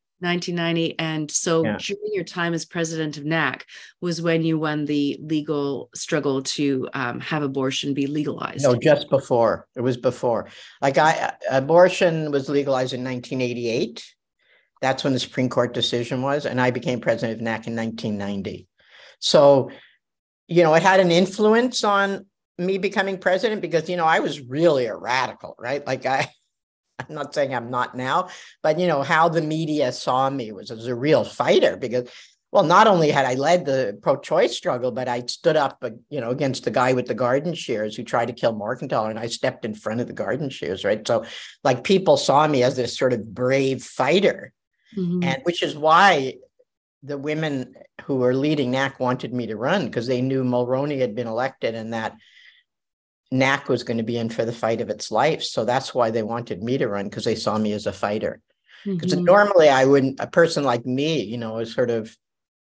and 0.98 1.30
so 1.30 1.64
yeah. 1.64 1.76
during 1.78 2.12
your 2.12 2.24
time 2.24 2.52
as 2.52 2.64
president 2.64 3.16
of 3.16 3.24
nac 3.24 3.66
was 4.00 4.20
when 4.20 4.42
you 4.42 4.58
won 4.58 4.84
the 4.84 5.18
legal 5.22 5.88
struggle 5.94 6.42
to 6.42 6.88
um, 6.94 7.20
have 7.20 7.42
abortion 7.42 7.94
be 7.94 8.06
legalized. 8.06 8.62
No 8.62 8.74
just 8.74 9.08
before. 9.08 9.66
It 9.76 9.80
was 9.80 9.96
before. 9.96 10.48
Like 10.80 10.98
i 10.98 11.32
abortion 11.50 12.30
was 12.30 12.48
legalized 12.48 12.92
in 12.92 13.04
1988 13.04 14.04
that's 14.80 15.04
when 15.04 15.12
the 15.12 15.18
supreme 15.18 15.48
court 15.48 15.74
decision 15.74 16.22
was 16.22 16.46
and 16.46 16.60
i 16.60 16.70
became 16.70 17.00
president 17.00 17.38
of 17.38 17.42
nac 17.42 17.66
in 17.66 17.76
1990 17.76 18.66
so 19.18 19.70
you 20.48 20.62
know 20.62 20.74
it 20.74 20.82
had 20.82 21.00
an 21.00 21.10
influence 21.10 21.84
on 21.84 22.26
me 22.58 22.78
becoming 22.78 23.18
president 23.18 23.60
because 23.60 23.88
you 23.88 23.96
know 23.96 24.04
i 24.04 24.20
was 24.20 24.40
really 24.40 24.86
a 24.86 24.96
radical 24.96 25.54
right? 25.58 25.86
Like 25.86 26.06
i 26.06 26.28
I'm 27.08 27.14
not 27.14 27.34
saying 27.34 27.54
I'm 27.54 27.70
not 27.70 27.96
now, 27.96 28.28
but 28.62 28.78
you 28.78 28.86
know 28.86 29.02
how 29.02 29.28
the 29.28 29.42
media 29.42 29.92
saw 29.92 30.28
me 30.28 30.52
was 30.52 30.70
as 30.70 30.86
a 30.86 30.94
real 30.94 31.24
fighter 31.24 31.76
because 31.76 32.10
well, 32.52 32.64
not 32.64 32.88
only 32.88 33.10
had 33.10 33.26
I 33.26 33.34
led 33.34 33.64
the 33.64 33.98
pro-choice 34.02 34.56
struggle, 34.56 34.90
but 34.90 35.08
I 35.08 35.24
stood 35.26 35.56
up, 35.56 35.78
uh, 35.82 35.90
you 36.08 36.20
know, 36.20 36.30
against 36.30 36.64
the 36.64 36.72
guy 36.72 36.94
with 36.94 37.06
the 37.06 37.14
garden 37.14 37.54
shears 37.54 37.94
who 37.94 38.02
tried 38.02 38.26
to 38.26 38.32
kill 38.32 38.54
Morgentaler, 38.54 39.10
and 39.10 39.18
I 39.18 39.28
stepped 39.28 39.64
in 39.64 39.74
front 39.74 40.00
of 40.00 40.08
the 40.08 40.12
garden 40.12 40.50
shears, 40.50 40.84
right? 40.84 41.06
So, 41.06 41.24
like, 41.62 41.84
people 41.84 42.16
saw 42.16 42.46
me 42.48 42.64
as 42.64 42.74
this 42.74 42.98
sort 42.98 43.12
of 43.12 43.32
brave 43.34 43.84
fighter, 43.84 44.52
mm-hmm. 44.96 45.22
and 45.22 45.42
which 45.44 45.62
is 45.62 45.76
why 45.76 46.34
the 47.04 47.18
women 47.18 47.74
who 48.02 48.16
were 48.16 48.34
leading 48.34 48.72
NAC 48.72 48.98
wanted 48.98 49.32
me 49.32 49.46
to 49.46 49.56
run 49.56 49.86
because 49.86 50.08
they 50.08 50.20
knew 50.20 50.42
Mulroney 50.42 50.98
had 50.98 51.14
been 51.14 51.28
elected, 51.28 51.76
and 51.76 51.92
that 51.92 52.16
NAC 53.30 53.68
was 53.68 53.82
going 53.82 53.98
to 53.98 54.02
be 54.02 54.16
in 54.16 54.28
for 54.28 54.44
the 54.44 54.52
fight 54.52 54.80
of 54.80 54.90
its 54.90 55.10
life. 55.10 55.42
So 55.42 55.64
that's 55.64 55.94
why 55.94 56.10
they 56.10 56.22
wanted 56.22 56.62
me 56.62 56.78
to 56.78 56.88
run 56.88 57.04
because 57.04 57.24
they 57.24 57.34
saw 57.34 57.58
me 57.58 57.72
as 57.72 57.86
a 57.86 57.92
fighter. 57.92 58.40
because 58.84 59.14
mm-hmm. 59.14 59.24
normally 59.24 59.68
I 59.68 59.84
wouldn't. 59.84 60.20
A 60.20 60.26
person 60.26 60.64
like 60.64 60.84
me, 60.84 61.22
you 61.22 61.38
know, 61.38 61.58
is 61.58 61.72
sort 61.72 61.90
of 61.90 62.14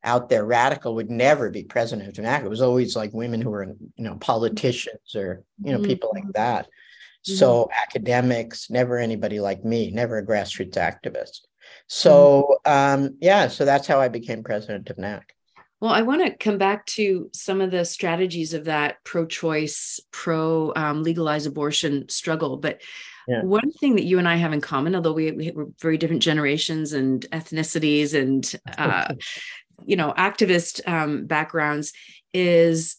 out 0.04 0.28
there 0.28 0.44
radical 0.44 0.94
would 0.94 1.10
never 1.10 1.50
be 1.50 1.64
president 1.64 2.08
of 2.08 2.22
NAC. 2.22 2.44
It 2.44 2.48
was 2.48 2.62
always 2.62 2.96
like 2.96 3.12
women 3.12 3.40
who 3.40 3.50
were, 3.50 3.64
you 3.64 4.04
know, 4.04 4.16
politicians 4.16 5.14
or 5.14 5.44
you 5.62 5.72
know 5.72 5.78
mm-hmm. 5.78 5.86
people 5.86 6.10
like 6.14 6.32
that. 6.34 6.66
Mm-hmm. 6.66 7.34
So 7.34 7.68
academics, 7.76 8.70
never 8.70 8.98
anybody 8.98 9.40
like 9.40 9.64
me, 9.64 9.90
never 9.90 10.18
a 10.18 10.26
grassroots 10.26 10.74
activist. 10.74 11.40
So 11.88 12.58
mm-hmm. 12.66 13.04
um, 13.04 13.16
yeah, 13.20 13.48
so 13.48 13.64
that's 13.64 13.86
how 13.86 14.00
I 14.00 14.08
became 14.08 14.42
president 14.42 14.90
of 14.90 14.98
NAC. 14.98 15.34
Well, 15.80 15.92
I 15.92 16.02
want 16.02 16.26
to 16.26 16.36
come 16.36 16.58
back 16.58 16.86
to 16.86 17.30
some 17.32 17.60
of 17.60 17.70
the 17.70 17.84
strategies 17.84 18.52
of 18.52 18.64
that 18.64 18.96
pro-choice, 19.04 20.00
pro 20.10 20.72
um, 20.74 21.04
legalized 21.04 21.46
abortion 21.46 22.08
struggle. 22.08 22.56
But 22.56 22.80
yeah. 23.28 23.42
one 23.42 23.70
thing 23.70 23.94
that 23.94 24.04
you 24.04 24.18
and 24.18 24.28
I 24.28 24.36
have 24.36 24.52
in 24.52 24.60
common, 24.60 24.96
although 24.96 25.12
we, 25.12 25.30
we 25.30 25.50
were 25.52 25.68
very 25.80 25.96
different 25.96 26.22
generations 26.22 26.94
and 26.94 27.24
ethnicities 27.30 28.14
and 28.14 28.50
uh, 28.76 29.14
you 29.84 29.96
know 29.96 30.12
activist 30.16 30.86
um, 30.88 31.26
backgrounds, 31.26 31.92
is 32.34 32.96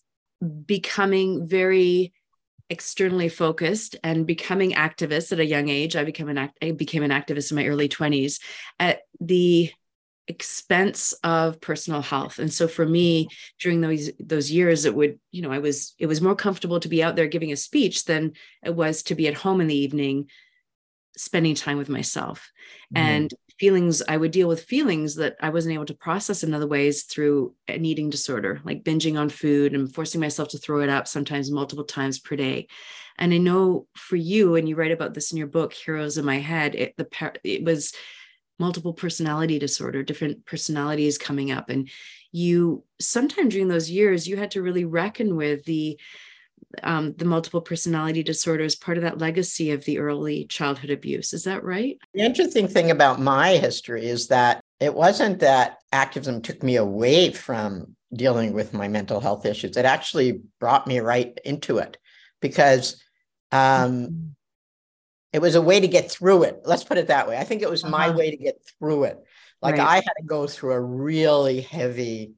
becoming 0.65 1.47
very 1.47 2.13
externally 2.69 3.27
focused 3.27 3.97
and 4.03 4.27
becoming 4.27 4.71
activists 4.73 5.33
at 5.33 5.39
a 5.39 5.45
young 5.45 5.67
age. 5.67 5.97
I 5.97 6.05
became 6.05 6.29
an 6.29 6.37
act- 6.37 6.59
I 6.61 6.71
became 6.71 7.03
an 7.03 7.11
activist 7.11 7.51
in 7.51 7.55
my 7.55 7.65
early 7.65 7.89
twenties 7.89 8.39
at 8.79 9.01
the 9.19 9.71
expense 10.29 11.11
of 11.23 11.59
personal 11.59 12.03
health. 12.03 12.37
And 12.37 12.53
so 12.53 12.67
for 12.67 12.85
me 12.85 13.27
during 13.59 13.81
those 13.81 14.11
those 14.19 14.51
years 14.51 14.85
it 14.85 14.95
would 14.95 15.19
you 15.31 15.41
know 15.41 15.51
i 15.51 15.57
was 15.57 15.95
it 15.97 16.05
was 16.05 16.21
more 16.21 16.35
comfortable 16.35 16.79
to 16.79 16.87
be 16.87 17.03
out 17.03 17.15
there 17.15 17.27
giving 17.27 17.51
a 17.51 17.57
speech 17.57 18.05
than 18.05 18.33
it 18.63 18.75
was 18.75 19.03
to 19.03 19.15
be 19.15 19.27
at 19.27 19.33
home 19.33 19.59
in 19.59 19.67
the 19.67 19.75
evening 19.75 20.29
spending 21.17 21.55
time 21.55 21.77
with 21.77 21.89
myself. 21.89 22.51
Mm-hmm. 22.93 23.03
and 23.03 23.33
feelings 23.59 24.01
i 24.07 24.15
would 24.15 24.31
deal 24.31 24.47
with 24.47 24.63
feelings 24.63 25.15
that 25.15 25.35
i 25.41 25.49
wasn't 25.49 25.73
able 25.73 25.85
to 25.85 25.93
process 25.93 26.43
in 26.43 26.53
other 26.53 26.67
ways 26.67 27.03
through 27.03 27.53
an 27.67 27.83
eating 27.83 28.09
disorder 28.09 28.61
like 28.63 28.85
binging 28.85 29.19
on 29.19 29.27
food 29.27 29.73
and 29.73 29.93
forcing 29.93 30.21
myself 30.21 30.47
to 30.49 30.57
throw 30.57 30.79
it 30.79 30.89
up 30.89 31.07
sometimes 31.07 31.51
multiple 31.51 31.83
times 31.83 32.19
per 32.19 32.35
day. 32.35 32.67
And 33.17 33.33
i 33.33 33.37
know 33.37 33.87
for 33.95 34.15
you 34.15 34.55
and 34.55 34.69
you 34.69 34.75
write 34.75 34.91
about 34.91 35.13
this 35.13 35.31
in 35.31 35.37
your 35.37 35.47
book 35.47 35.73
heroes 35.73 36.17
in 36.17 36.23
my 36.23 36.37
head 36.37 36.75
it 36.75 36.95
the 36.97 37.07
it 37.43 37.63
was 37.63 37.93
multiple 38.59 38.93
personality 38.93 39.57
disorder, 39.57 40.03
different 40.03 40.45
personalities 40.45 41.17
coming 41.17 41.51
up. 41.51 41.69
And 41.69 41.89
you, 42.31 42.83
sometime 42.99 43.49
during 43.49 43.69
those 43.69 43.89
years, 43.89 44.27
you 44.27 44.37
had 44.37 44.51
to 44.51 44.61
really 44.61 44.85
reckon 44.85 45.35
with 45.35 45.65
the 45.65 45.99
um, 46.83 47.13
the 47.13 47.25
multiple 47.25 47.61
personality 47.61 48.21
disorder 48.21 48.63
as 48.63 48.75
part 48.75 48.97
of 48.97 49.03
that 49.03 49.17
legacy 49.17 49.71
of 49.71 49.83
the 49.85 49.97
early 49.97 50.45
childhood 50.45 50.91
abuse. 50.91 51.33
Is 51.33 51.45
that 51.45 51.63
right? 51.63 51.97
The 52.13 52.21
interesting 52.21 52.67
thing 52.67 52.91
about 52.91 53.19
my 53.19 53.55
history 53.55 54.05
is 54.05 54.27
that 54.27 54.61
it 54.79 54.93
wasn't 54.93 55.39
that 55.39 55.77
activism 55.91 56.41
took 56.41 56.61
me 56.61 56.75
away 56.75 57.31
from 57.31 57.95
dealing 58.13 58.53
with 58.53 58.73
my 58.73 58.87
mental 58.87 59.19
health 59.19 59.45
issues. 59.45 59.77
It 59.77 59.85
actually 59.85 60.41
brought 60.59 60.85
me 60.85 60.99
right 60.99 61.39
into 61.43 61.79
it 61.79 61.97
because 62.39 63.01
um, 63.51 63.59
mm-hmm 63.59 64.27
it 65.31 65.41
was 65.41 65.55
a 65.55 65.61
way 65.61 65.79
to 65.79 65.87
get 65.87 66.09
through 66.09 66.43
it. 66.43 66.61
Let's 66.65 66.83
put 66.83 66.97
it 66.97 67.07
that 67.07 67.27
way. 67.27 67.37
I 67.37 67.43
think 67.43 67.61
it 67.61 67.69
was 67.69 67.83
uh-huh. 67.83 67.91
my 67.91 68.09
way 68.09 68.31
to 68.31 68.37
get 68.37 68.61
through 68.79 69.05
it. 69.05 69.23
Like 69.61 69.77
right. 69.77 69.87
I 69.87 69.95
had 69.95 70.13
to 70.19 70.25
go 70.25 70.47
through 70.47 70.73
a 70.73 70.81
really 70.81 71.61
heavy, 71.61 72.33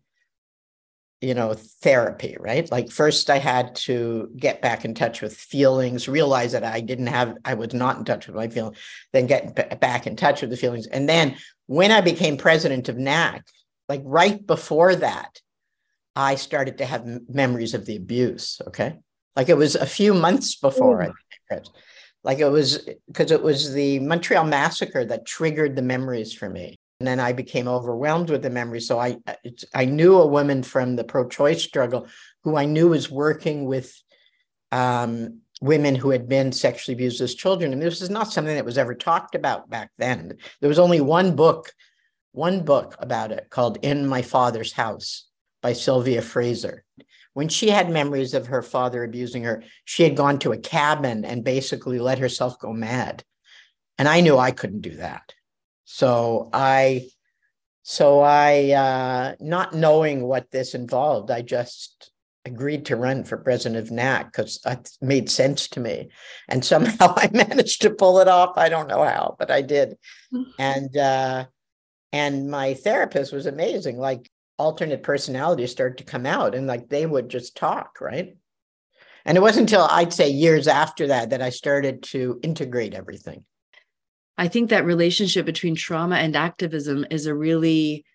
you 1.22 1.36
know, 1.36 1.54
therapy, 1.54 2.36
right? 2.40 2.70
Like 2.72 2.92
first 2.92 3.30
I 3.30 3.38
had 3.38 3.76
to 3.76 4.30
get 4.36 4.62
back 4.62 4.86
in 4.86 4.96
touch 4.96 5.22
with 5.22 5.38
feelings, 5.38 6.10
realize 6.10 6.52
that 6.54 6.64
I 6.64 6.82
didn't 6.82 7.08
have, 7.08 7.38
I 7.46 7.54
was 7.54 7.74
not 7.74 7.98
in 7.98 8.06
touch 8.06 8.28
with 8.28 8.36
my 8.36 8.48
feelings, 8.48 8.78
then 9.14 9.28
get 9.28 9.56
b- 9.56 9.76
back 9.76 10.08
in 10.08 10.16
touch 10.16 10.42
with 10.42 10.50
the 10.50 10.58
feelings. 10.58 10.88
And 10.88 11.08
then 11.08 11.38
when 11.68 11.92
I 11.92 12.02
became 12.02 12.38
president 12.38 12.90
of 12.90 12.98
NAC, 12.98 13.46
like 13.88 14.02
right 14.04 14.46
before 14.46 14.96
that, 14.96 15.40
I 16.16 16.36
started 16.36 16.80
to 16.80 16.86
have 16.86 17.02
m- 17.02 17.26
memories 17.30 17.76
of 17.76 17.86
the 17.86 17.96
abuse. 17.96 18.60
Okay. 18.68 18.98
Like 19.36 19.48
it 19.48 19.58
was 19.58 19.76
a 19.76 19.86
few 19.86 20.14
months 20.14 20.56
before 20.56 21.02
Ooh. 21.02 21.06
I 21.06 21.08
became 21.08 21.16
president 21.48 21.76
like 22.24 22.40
it 22.40 22.50
was 22.50 22.88
because 23.08 23.32
it 23.32 23.42
was 23.42 23.74
the 23.74 24.00
Montreal 24.00 24.46
massacre 24.46 25.06
that 25.06 25.26
triggered 25.26 25.76
the 25.76 25.82
memories 25.82 26.34
for 26.34 26.50
me. 26.50 26.78
And 27.00 27.08
then 27.08 27.20
I 27.20 27.34
became 27.34 27.68
overwhelmed 27.68 28.30
with 28.30 28.44
the 28.44 28.50
memories. 28.50 28.88
So 28.88 29.00
I 29.00 29.18
I 29.74 29.86
knew 29.86 30.20
a 30.20 30.28
woman 30.28 30.62
from 30.62 30.96
the 30.96 31.04
pro-choice 31.04 31.64
struggle 31.64 32.08
who 32.44 32.56
I 32.58 32.66
knew 32.66 32.90
was 32.90 33.10
working 33.10 33.66
with 33.66 34.00
um, 34.72 35.40
women 35.62 35.96
who 35.96 36.12
had 36.12 36.28
been 36.28 36.52
sexually 36.52 36.94
abused 36.94 37.22
as 37.22 37.36
children. 37.36 37.74
And 37.74 37.82
this 37.82 38.02
is 38.02 38.10
not 38.10 38.32
something 38.32 38.56
that 38.56 38.66
was 38.66 38.78
ever 38.78 38.96
talked 38.96 39.36
about 39.36 39.70
back 39.70 39.92
then. 39.98 40.38
There 40.60 40.70
was 40.70 40.80
only 40.80 41.02
one 41.02 41.36
book, 41.36 41.72
one 42.34 42.64
book 42.64 42.96
about 43.00 43.32
it 43.32 43.50
called 43.50 43.78
In 43.82 44.08
My 44.08 44.22
Father's 44.22 44.74
House 44.74 45.28
by 45.62 45.74
Sylvia 45.74 46.22
Fraser 46.22 46.84
when 47.34 47.48
she 47.48 47.70
had 47.70 47.90
memories 47.90 48.34
of 48.34 48.48
her 48.48 48.62
father 48.62 49.04
abusing 49.04 49.44
her, 49.44 49.64
she 49.86 50.04
had 50.04 50.16
gone 50.16 50.40
to 50.40 50.52
a 50.52 50.58
cabin 50.58 51.24
and 51.24 51.44
basically 51.44 52.00
let 52.00 52.20
herself 52.20 52.60
go 52.60 52.74
mad. 52.74 53.24
And 53.98 54.08
I 54.08 54.22
knew 54.22 54.38
I 54.38 54.52
couldn't 54.52 54.82
do 54.82 54.98
that. 54.98 55.34
So 55.86 56.50
I, 56.54 57.08
so 57.84 58.22
I, 58.22 58.72
uh, 58.72 59.36
not 59.40 59.74
knowing 59.74 60.24
what 60.24 60.52
this 60.52 60.74
involved, 60.74 61.32
I 61.32 61.42
just 61.42 62.12
agreed 62.44 62.86
to 62.88 62.96
run 62.96 63.24
for 63.24 63.38
president 63.38 63.84
of 63.84 63.92
NAC 63.92 64.32
because 64.32 64.60
it 64.66 64.90
made 65.02 65.30
sense 65.30 65.68
to 65.70 65.80
me. 65.80 66.10
And 66.50 66.66
somehow 66.66 67.14
I 67.18 67.30
managed 67.32 67.82
to 67.84 67.92
pull 67.92 68.20
it 68.20 68.28
off. 68.28 68.58
I 68.58 68.70
don't 68.70 68.88
know 68.88 69.04
how, 69.04 69.36
but 69.40 69.52
I 69.52 69.62
did. 69.62 69.98
And, 70.58 70.96
uh, 70.96 71.46
and 72.14 72.50
my 72.50 72.74
therapist 72.74 73.34
was 73.34 73.46
amazing. 73.46 73.98
Like 73.98 74.30
alternate 74.62 75.04
personalities 75.04 75.72
start 75.72 75.98
to 75.98 76.04
come 76.04 76.26
out 76.26 76.54
and 76.54 76.68
like 76.68 76.88
they 76.88 77.06
would 77.06 77.30
just 77.30 77.58
talk, 77.58 78.00
right? 78.00 78.36
And 79.26 79.38
it 79.38 79.42
wasn't 79.42 79.70
until 79.70 79.88
I'd 79.90 80.14
say 80.14 80.30
years 80.30 80.68
after 80.68 81.08
that 81.08 81.32
that 81.32 81.42
I 81.42 81.50
started 81.50 82.04
to 82.04 82.40
integrate 82.44 82.94
everything. 82.94 83.44
I 84.38 84.48
think 84.48 84.70
that 84.70 84.86
relationship 84.86 85.46
between 85.46 85.76
trauma 85.76 86.16
and 86.16 86.36
activism 86.36 87.06
is 87.10 87.26
a 87.26 87.36
really 87.36 88.06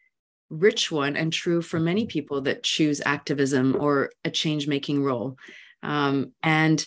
rich 0.48 0.90
one 0.92 1.16
and 1.16 1.32
true 1.32 1.62
for 1.62 1.80
many 1.80 2.02
mm-hmm. 2.02 2.08
people 2.08 2.40
that 2.42 2.62
choose 2.62 3.02
activism 3.04 3.76
or 3.78 4.10
a 4.24 4.30
change 4.30 4.68
making 4.68 5.02
role. 5.02 5.36
Um, 5.82 6.32
and 6.42 6.84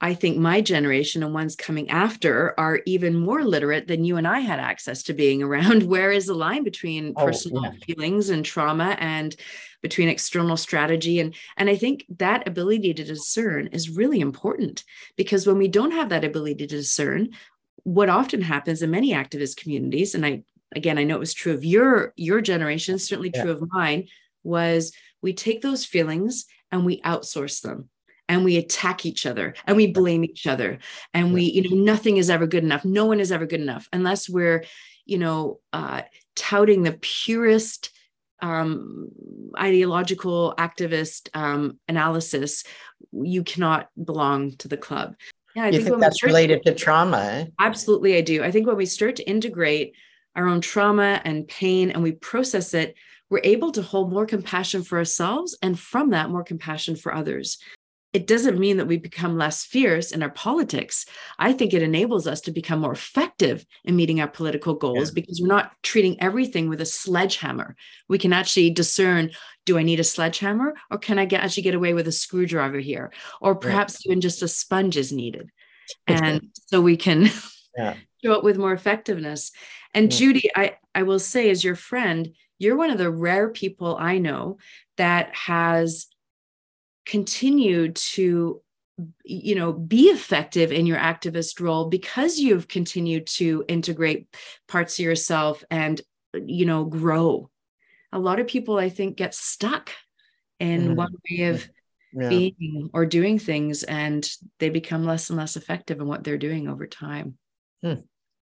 I 0.00 0.14
think 0.14 0.36
my 0.38 0.60
generation 0.60 1.22
and 1.22 1.34
ones 1.34 1.56
coming 1.56 1.90
after 1.90 2.58
are 2.58 2.80
even 2.86 3.16
more 3.16 3.42
literate 3.44 3.88
than 3.88 4.04
you 4.04 4.16
and 4.16 4.28
I 4.28 4.40
had 4.40 4.60
access 4.60 5.02
to 5.04 5.12
being 5.12 5.42
around. 5.48 5.82
Where 5.82 6.12
is 6.12 6.26
the 6.26 6.34
line 6.34 6.64
between 6.64 7.14
oh, 7.16 7.26
personal 7.26 7.64
yeah. 7.64 7.72
feelings 7.84 8.30
and 8.30 8.44
trauma 8.44 8.96
and 9.00 9.34
between 9.82 10.08
external 10.08 10.56
strategy? 10.56 11.18
And, 11.18 11.34
and 11.56 11.68
I 11.68 11.76
think 11.76 12.04
that 12.18 12.46
ability 12.46 12.94
to 12.94 13.04
discern 13.04 13.68
is 13.68 13.90
really 13.90 14.20
important 14.20 14.84
because 15.16 15.46
when 15.46 15.58
we 15.58 15.68
don't 15.68 15.92
have 15.92 16.10
that 16.10 16.24
ability 16.24 16.56
to 16.56 16.66
discern, 16.66 17.30
what 17.82 18.08
often 18.08 18.42
happens 18.42 18.82
in 18.82 18.90
many 18.90 19.12
activist 19.12 19.56
communities, 19.56 20.14
and 20.14 20.24
I 20.26 20.42
again 20.76 20.98
I 20.98 21.04
know 21.04 21.16
it 21.16 21.20
was 21.20 21.32
true 21.32 21.54
of 21.54 21.64
your 21.64 22.12
your 22.16 22.40
generation, 22.40 22.98
certainly 22.98 23.30
yeah. 23.32 23.42
true 23.42 23.52
of 23.52 23.62
mine, 23.70 24.08
was 24.42 24.92
we 25.22 25.32
take 25.32 25.62
those 25.62 25.86
feelings 25.86 26.44
and 26.70 26.84
we 26.84 27.00
outsource 27.00 27.62
them 27.62 27.88
and 28.28 28.44
we 28.44 28.56
attack 28.56 29.06
each 29.06 29.26
other 29.26 29.54
and 29.66 29.76
we 29.76 29.86
blame 29.86 30.24
each 30.24 30.46
other 30.46 30.78
and 31.14 31.32
we 31.32 31.44
you 31.44 31.68
know 31.68 31.76
nothing 31.76 32.18
is 32.18 32.30
ever 32.30 32.46
good 32.46 32.64
enough. 32.64 32.84
No 32.84 33.06
one 33.06 33.20
is 33.20 33.32
ever 33.32 33.46
good 33.46 33.60
enough 33.60 33.88
unless 33.92 34.28
we're 34.28 34.64
you 35.04 35.18
know 35.18 35.60
uh, 35.72 36.02
touting 36.36 36.82
the 36.82 36.98
purest 37.00 37.90
um, 38.40 39.08
ideological 39.58 40.54
activist 40.58 41.28
um, 41.34 41.78
analysis. 41.88 42.64
You 43.12 43.42
cannot 43.42 43.88
belong 44.02 44.56
to 44.58 44.68
the 44.68 44.76
club. 44.76 45.16
Yeah 45.54 45.64
I 45.64 45.70
think, 45.72 45.84
think 45.84 46.00
that's 46.00 46.22
related 46.22 46.62
to 46.64 46.74
trauma 46.74 47.18
eh? 47.18 47.44
absolutely 47.58 48.16
i 48.16 48.20
do. 48.20 48.44
I 48.44 48.50
think 48.50 48.66
when 48.66 48.76
we 48.76 48.86
start 48.86 49.16
to 49.16 49.28
integrate 49.28 49.94
our 50.36 50.46
own 50.46 50.60
trauma 50.60 51.20
and 51.24 51.48
pain 51.48 51.90
and 51.90 52.02
we 52.02 52.12
process 52.12 52.74
it 52.74 52.94
we're 53.30 53.40
able 53.44 53.72
to 53.72 53.82
hold 53.82 54.12
more 54.12 54.26
compassion 54.26 54.82
for 54.82 54.98
ourselves 54.98 55.56
and 55.62 55.78
from 55.78 56.10
that 56.10 56.30
more 56.30 56.44
compassion 56.44 56.96
for 56.96 57.14
others 57.14 57.58
it 58.12 58.26
doesn't 58.26 58.58
mean 58.58 58.78
that 58.78 58.86
we 58.86 58.96
become 58.96 59.36
less 59.36 59.64
fierce 59.64 60.12
in 60.12 60.22
our 60.22 60.30
politics. 60.30 61.04
I 61.38 61.52
think 61.52 61.74
it 61.74 61.82
enables 61.82 62.26
us 62.26 62.40
to 62.42 62.50
become 62.50 62.80
more 62.80 62.92
effective 62.92 63.66
in 63.84 63.96
meeting 63.96 64.20
our 64.20 64.28
political 64.28 64.74
goals 64.74 65.10
yeah. 65.10 65.14
because 65.14 65.40
we're 65.40 65.48
not 65.48 65.72
treating 65.82 66.20
everything 66.20 66.70
with 66.70 66.80
a 66.80 66.86
sledgehammer. 66.86 67.76
We 68.08 68.18
can 68.18 68.32
actually 68.32 68.70
discern 68.70 69.30
do 69.66 69.76
I 69.76 69.82
need 69.82 70.00
a 70.00 70.04
sledgehammer 70.04 70.74
or 70.90 70.96
can 70.96 71.18
I 71.18 71.26
get, 71.26 71.42
actually 71.42 71.64
get 71.64 71.74
away 71.74 71.92
with 71.92 72.08
a 72.08 72.12
screwdriver 72.12 72.78
here? 72.78 73.12
Or 73.42 73.54
perhaps 73.54 73.94
right. 73.94 74.06
even 74.06 74.22
just 74.22 74.42
a 74.42 74.48
sponge 74.48 74.96
is 74.96 75.12
needed. 75.12 75.50
And 76.06 76.48
so 76.54 76.80
we 76.80 76.96
can 76.96 77.28
yeah. 77.76 77.94
show 78.24 78.32
it 78.32 78.44
with 78.44 78.56
more 78.56 78.72
effectiveness. 78.72 79.52
And 79.92 80.10
yeah. 80.10 80.18
Judy, 80.18 80.50
I, 80.56 80.76
I 80.94 81.02
will 81.02 81.18
say, 81.18 81.50
as 81.50 81.62
your 81.62 81.76
friend, 81.76 82.34
you're 82.58 82.76
one 82.76 82.90
of 82.90 82.98
the 82.98 83.10
rare 83.10 83.50
people 83.50 83.96
I 83.98 84.18
know 84.18 84.56
that 84.96 85.34
has 85.34 86.06
continued 87.08 87.96
to 87.96 88.60
you 89.24 89.54
know 89.54 89.72
be 89.72 90.04
effective 90.04 90.72
in 90.72 90.86
your 90.86 90.98
activist 90.98 91.60
role 91.60 91.86
because 91.86 92.38
you've 92.38 92.68
continued 92.68 93.26
to 93.26 93.64
integrate 93.68 94.26
parts 94.66 94.98
of 94.98 95.04
yourself 95.04 95.64
and 95.70 96.00
you 96.34 96.66
know 96.66 96.84
grow 96.84 97.48
a 98.12 98.18
lot 98.18 98.40
of 98.40 98.46
people 98.46 98.76
i 98.76 98.88
think 98.88 99.16
get 99.16 99.34
stuck 99.34 99.90
in 100.60 100.82
mm-hmm. 100.82 100.94
one 100.96 101.12
way 101.30 101.44
of 101.44 101.68
yeah. 102.12 102.28
being 102.28 102.90
or 102.92 103.06
doing 103.06 103.38
things 103.38 103.84
and 103.84 104.28
they 104.58 104.68
become 104.68 105.04
less 105.04 105.30
and 105.30 105.38
less 105.38 105.56
effective 105.56 106.00
in 106.00 106.06
what 106.06 106.24
they're 106.24 106.36
doing 106.36 106.68
over 106.68 106.86
time 106.86 107.38
hmm. 107.82 107.94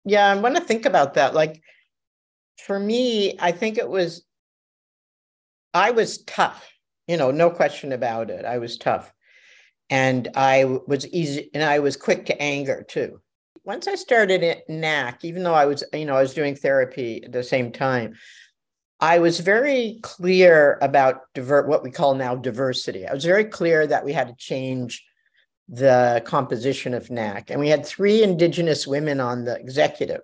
yeah 0.05 0.27
i 0.27 0.35
want 0.35 0.55
to 0.55 0.61
think 0.61 0.85
about 0.85 1.15
that 1.15 1.33
like 1.33 1.61
for 2.65 2.79
me 2.79 3.37
i 3.39 3.51
think 3.51 3.77
it 3.77 3.89
was 3.89 4.23
i 5.73 5.91
was 5.91 6.23
tough 6.23 6.65
you 7.07 7.17
know 7.17 7.31
no 7.31 7.49
question 7.49 7.91
about 7.91 8.29
it 8.29 8.45
i 8.45 8.57
was 8.57 8.77
tough 8.77 9.13
and 9.89 10.29
I 10.35 10.65
was 10.87 11.07
easy 11.07 11.49
and 11.53 11.63
I 11.63 11.79
was 11.79 11.97
quick 11.97 12.25
to 12.27 12.41
anger 12.41 12.83
too. 12.87 13.21
Once 13.63 13.87
I 13.87 13.95
started 13.95 14.43
at 14.43 14.69
NAC, 14.69 15.25
even 15.25 15.43
though 15.43 15.53
I 15.53 15.65
was, 15.65 15.83
you 15.93 16.05
know, 16.05 16.15
I 16.15 16.21
was 16.21 16.33
doing 16.33 16.55
therapy 16.55 17.23
at 17.23 17.31
the 17.31 17.43
same 17.43 17.71
time, 17.71 18.15
I 18.99 19.19
was 19.19 19.39
very 19.39 19.99
clear 20.03 20.77
about 20.81 21.21
what 21.35 21.83
we 21.83 21.91
call 21.91 22.15
now 22.15 22.35
diversity. 22.35 23.07
I 23.07 23.13
was 23.13 23.25
very 23.25 23.45
clear 23.45 23.85
that 23.87 24.05
we 24.05 24.13
had 24.13 24.27
to 24.27 24.35
change 24.35 25.03
the 25.67 26.21
composition 26.25 26.93
of 26.93 27.09
NAC, 27.09 27.49
and 27.49 27.59
we 27.59 27.69
had 27.69 27.85
three 27.85 28.21
Indigenous 28.21 28.85
women 28.85 29.19
on 29.19 29.45
the 29.45 29.55
executive. 29.55 30.21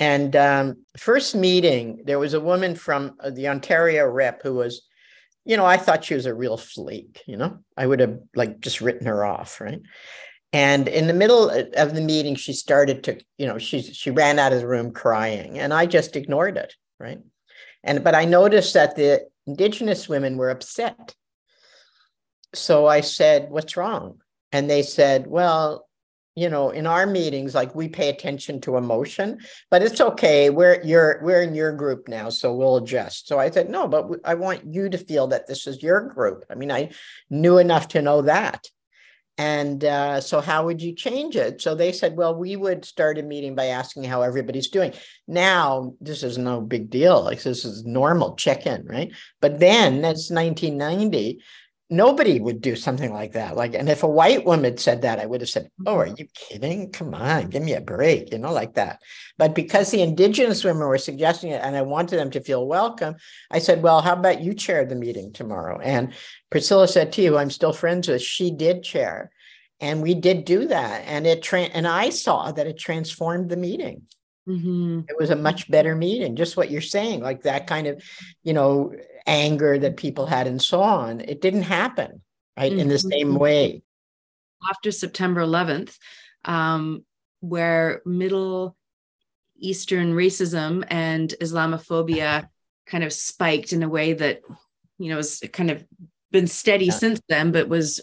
And 0.00 0.34
um, 0.34 0.84
first 0.98 1.34
meeting, 1.36 2.02
there 2.04 2.18
was 2.18 2.34
a 2.34 2.40
woman 2.40 2.74
from 2.74 3.16
uh, 3.20 3.30
the 3.30 3.48
Ontario 3.48 4.06
rep 4.08 4.42
who 4.42 4.54
was 4.54 4.82
you 5.44 5.56
know, 5.56 5.64
I 5.64 5.76
thought 5.76 6.04
she 6.04 6.14
was 6.14 6.26
a 6.26 6.34
real 6.34 6.56
flake, 6.56 7.22
you 7.26 7.36
know, 7.36 7.58
I 7.76 7.86
would 7.86 8.00
have 8.00 8.18
like 8.34 8.60
just 8.60 8.80
written 8.80 9.06
her 9.06 9.24
off, 9.24 9.60
right? 9.60 9.80
And 10.52 10.88
in 10.88 11.06
the 11.06 11.14
middle 11.14 11.48
of 11.48 11.94
the 11.94 12.00
meeting, 12.00 12.34
she 12.34 12.52
started 12.52 13.04
to, 13.04 13.20
you 13.38 13.46
know, 13.46 13.58
she 13.58 13.82
she 13.82 14.10
ran 14.10 14.38
out 14.38 14.52
of 14.52 14.60
the 14.60 14.66
room 14.66 14.92
crying, 14.92 15.58
and 15.58 15.72
I 15.72 15.86
just 15.86 16.16
ignored 16.16 16.56
it, 16.56 16.74
right? 16.98 17.20
And 17.84 18.02
but 18.02 18.16
I 18.16 18.24
noticed 18.24 18.74
that 18.74 18.96
the 18.96 19.28
indigenous 19.46 20.08
women 20.08 20.36
were 20.36 20.50
upset. 20.50 21.14
So 22.52 22.86
I 22.86 23.00
said, 23.00 23.50
"What's 23.50 23.76
wrong?" 23.76 24.20
And 24.50 24.68
they 24.68 24.82
said, 24.82 25.28
"Well, 25.28 25.88
you 26.40 26.48
know 26.48 26.70
in 26.70 26.86
our 26.86 27.06
meetings 27.06 27.54
like 27.54 27.74
we 27.74 27.86
pay 27.86 28.08
attention 28.08 28.60
to 28.62 28.78
emotion 28.78 29.38
but 29.70 29.82
it's 29.82 30.00
okay. 30.00 30.48
We're 30.48 30.80
you're 30.82 31.20
we're 31.22 31.42
in 31.42 31.54
your 31.54 31.72
group 31.72 32.08
now 32.08 32.30
so 32.30 32.54
we'll 32.54 32.78
adjust. 32.78 33.28
So 33.28 33.38
i 33.38 33.50
said 33.50 33.68
no 33.68 33.86
but 33.86 34.08
i 34.24 34.34
want 34.34 34.64
you 34.64 34.88
to 34.88 34.98
feel 34.98 35.26
that 35.28 35.46
this 35.46 35.66
is 35.66 35.82
your 35.82 36.00
group. 36.00 36.44
I 36.50 36.54
mean 36.54 36.72
i 36.72 36.90
knew 37.28 37.58
enough 37.58 37.88
to 37.88 38.02
know 38.02 38.22
that. 38.22 38.66
And 39.38 39.84
uh, 39.84 40.20
so 40.20 40.42
how 40.42 40.66
would 40.66 40.82
you 40.82 40.94
change 40.94 41.34
it? 41.34 41.62
So 41.62 41.74
they 41.74 41.92
said 41.92 42.16
well 42.16 42.34
we 42.34 42.56
would 42.56 42.84
start 42.84 43.18
a 43.18 43.22
meeting 43.22 43.54
by 43.54 43.66
asking 43.66 44.04
how 44.04 44.22
everybody's 44.22 44.68
doing. 44.68 44.92
Now 45.28 45.94
this 46.00 46.22
is 46.22 46.38
no 46.38 46.60
big 46.60 46.88
deal. 46.88 47.22
Like 47.22 47.42
this 47.42 47.64
is 47.66 47.84
normal 47.84 48.34
check 48.36 48.66
in 48.66 48.86
right? 48.86 49.12
But 49.40 49.60
then 49.60 50.00
that's 50.00 50.30
1990 50.30 51.42
nobody 51.90 52.38
would 52.38 52.60
do 52.60 52.76
something 52.76 53.12
like 53.12 53.32
that. 53.32 53.56
Like, 53.56 53.74
and 53.74 53.88
if 53.88 54.04
a 54.04 54.08
white 54.08 54.46
woman 54.46 54.78
said 54.78 55.02
that, 55.02 55.18
I 55.18 55.26
would 55.26 55.40
have 55.40 55.50
said, 55.50 55.70
Oh, 55.84 55.96
are 55.96 56.06
mm-hmm. 56.06 56.14
you 56.18 56.28
kidding? 56.34 56.92
Come 56.92 57.14
on, 57.14 57.50
give 57.50 57.62
me 57.62 57.74
a 57.74 57.80
break, 57.80 58.32
you 58.32 58.38
know, 58.38 58.52
like 58.52 58.74
that. 58.74 59.00
But 59.36 59.54
because 59.54 59.90
the 59.90 60.02
indigenous 60.02 60.62
women 60.62 60.86
were 60.86 60.98
suggesting 60.98 61.50
it 61.50 61.60
and 61.62 61.76
I 61.76 61.82
wanted 61.82 62.16
them 62.16 62.30
to 62.30 62.40
feel 62.40 62.66
welcome, 62.66 63.16
I 63.50 63.58
said, 63.58 63.82
Well, 63.82 64.00
how 64.00 64.14
about 64.14 64.40
you 64.40 64.54
chair 64.54 64.84
the 64.84 64.94
meeting 64.94 65.32
tomorrow? 65.32 65.80
And 65.80 66.14
Priscilla 66.50 66.86
said 66.86 67.12
to 67.12 67.22
you, 67.22 67.36
I'm 67.36 67.50
still 67.50 67.72
friends 67.72 68.08
with, 68.08 68.22
she 68.22 68.50
did 68.50 68.82
chair. 68.82 69.30
And 69.80 70.02
we 70.02 70.14
did 70.14 70.44
do 70.44 70.66
that. 70.68 71.04
And 71.06 71.26
it 71.26 71.42
tra- 71.42 71.62
and 71.62 71.88
I 71.88 72.10
saw 72.10 72.52
that 72.52 72.66
it 72.66 72.78
transformed 72.78 73.50
the 73.50 73.56
meeting. 73.56 74.02
Mm-hmm. 74.50 75.00
It 75.08 75.16
was 75.18 75.30
a 75.30 75.36
much 75.36 75.70
better 75.70 75.94
meeting, 75.94 76.36
just 76.36 76.56
what 76.56 76.70
you're 76.70 76.80
saying, 76.80 77.20
like 77.20 77.42
that 77.42 77.66
kind 77.66 77.86
of, 77.86 78.02
you 78.42 78.52
know, 78.52 78.92
anger 79.26 79.78
that 79.78 79.96
people 79.96 80.26
had 80.26 80.46
and 80.46 80.60
so 80.60 80.80
on. 80.80 81.20
It 81.20 81.40
didn't 81.40 81.62
happen, 81.62 82.22
right, 82.56 82.70
mm-hmm. 82.70 82.80
in 82.80 82.88
the 82.88 82.96
mm-hmm. 82.96 83.10
same 83.10 83.34
way. 83.36 83.82
After 84.68 84.90
September 84.90 85.40
11th, 85.40 85.96
um, 86.44 87.04
where 87.40 88.02
Middle 88.04 88.76
Eastern 89.56 90.14
racism 90.14 90.84
and 90.88 91.32
Islamophobia 91.40 92.48
kind 92.86 93.04
of 93.04 93.12
spiked 93.12 93.72
in 93.72 93.82
a 93.82 93.88
way 93.88 94.14
that, 94.14 94.40
you 94.98 95.10
know, 95.10 95.16
has 95.16 95.42
kind 95.52 95.70
of 95.70 95.84
been 96.32 96.46
steady 96.46 96.86
yeah. 96.86 96.92
since 96.92 97.20
then, 97.28 97.52
but 97.52 97.68
was 97.68 98.00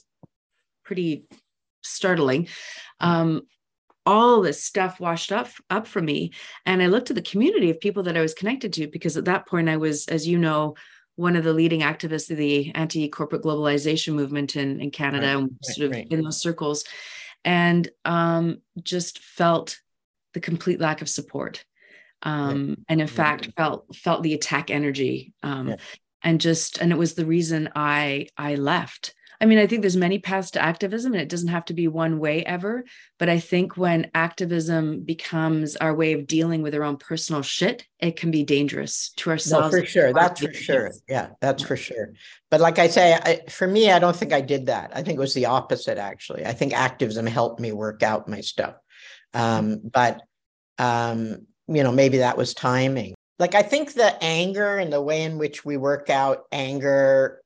pretty 0.83 1.25
startling. 1.83 2.47
Um, 2.99 3.43
all 4.07 4.41
this 4.41 4.63
stuff 4.63 4.99
washed 4.99 5.31
up 5.31 5.49
up 5.69 5.85
for 5.85 6.01
me 6.01 6.31
and 6.65 6.81
i 6.81 6.87
looked 6.87 7.09
at 7.09 7.15
the 7.15 7.21
community 7.21 7.69
of 7.69 7.79
people 7.79 8.03
that 8.03 8.17
i 8.17 8.21
was 8.21 8.33
connected 8.33 8.71
to 8.71 8.87
because 8.87 9.17
at 9.17 9.25
that 9.25 9.45
point 9.45 9.67
i 9.67 9.75
was 9.75 10.07
as 10.07 10.25
you 10.27 10.37
know 10.37 10.73
one 11.17 11.35
of 11.35 11.43
the 11.43 11.53
leading 11.53 11.81
activists 11.81 12.29
of 12.31 12.37
the 12.37 12.73
anti-corporate 12.75 13.41
globalization 13.41 14.13
movement 14.13 14.55
in, 14.55 14.79
in 14.79 14.91
Canada, 14.91 15.35
right, 15.35 15.49
sort 15.63 15.77
right, 15.77 15.85
of 15.85 15.91
right. 15.91 16.07
in 16.11 16.21
those 16.21 16.39
circles, 16.39 16.85
and 17.43 17.89
um, 18.05 18.61
just 18.81 19.19
felt 19.19 19.79
the 20.33 20.39
complete 20.39 20.79
lack 20.79 21.01
of 21.01 21.09
support. 21.09 21.65
Um, 22.21 22.85
and 22.87 23.01
in 23.01 23.07
fact, 23.07 23.49
felt 23.57 23.95
felt 23.95 24.21
the 24.21 24.35
attack 24.35 24.69
energy, 24.69 25.33
um, 25.41 25.69
yeah. 25.69 25.75
and 26.23 26.39
just 26.39 26.77
and 26.77 26.91
it 26.91 26.97
was 26.97 27.15
the 27.15 27.25
reason 27.25 27.69
I 27.75 28.27
I 28.37 28.55
left 28.55 29.15
I 29.39 29.45
mean, 29.45 29.59
I 29.59 29.67
think 29.67 29.81
there's 29.81 29.95
many 29.95 30.19
paths 30.19 30.51
to 30.51 30.61
activism 30.61 31.13
and 31.13 31.21
it 31.21 31.29
doesn't 31.29 31.49
have 31.49 31.65
to 31.65 31.73
be 31.73 31.87
one 31.87 32.19
way 32.19 32.43
ever. 32.43 32.85
But 33.19 33.29
I 33.29 33.39
think 33.39 33.77
when 33.77 34.09
activism 34.15 35.01
becomes 35.01 35.75
our 35.75 35.93
way 35.93 36.13
of 36.13 36.25
dealing 36.25 36.63
with 36.63 36.73
our 36.73 36.83
own 36.83 36.97
personal 36.97 37.43
shit, 37.43 37.85
it 37.99 38.15
can 38.15 38.31
be 38.31 38.43
dangerous 38.43 39.11
to 39.17 39.29
ourselves. 39.29 39.73
No, 39.73 39.79
for 39.79 39.85
sure. 39.85 40.13
That's 40.13 40.41
for 40.41 40.53
sure. 40.53 40.91
Yeah, 41.07 41.29
that's 41.39 41.63
for 41.63 41.77
sure. 41.77 42.13
But 42.49 42.61
like 42.61 42.79
I 42.79 42.87
say, 42.87 43.13
I, 43.13 43.41
for 43.49 43.67
me, 43.67 43.91
I 43.91 43.99
don't 43.99 44.15
think 44.15 44.33
I 44.33 44.41
did 44.41 44.65
that. 44.67 44.91
I 44.93 45.03
think 45.03 45.17
it 45.17 45.21
was 45.21 45.33
the 45.33 45.45
opposite, 45.45 45.97
actually. 45.97 46.45
I 46.45 46.53
think 46.53 46.73
activism 46.73 47.27
helped 47.27 47.59
me 47.59 47.71
work 47.71 48.01
out 48.01 48.27
my 48.27 48.41
stuff. 48.41 48.75
Um, 49.33 49.81
but, 49.83 50.21
um, 50.79 51.45
you 51.67 51.83
know, 51.83 51.91
maybe 51.91 52.19
that 52.19 52.37
was 52.37 52.53
timing. 52.53 53.13
Like, 53.37 53.53
I 53.53 53.61
think 53.61 53.93
the 53.93 54.17
anger 54.23 54.77
and 54.77 54.91
the 54.91 55.01
way 55.01 55.23
in 55.23 55.37
which 55.37 55.63
we 55.63 55.77
work 55.77 56.09
out 56.09 56.45
anger 56.51 57.41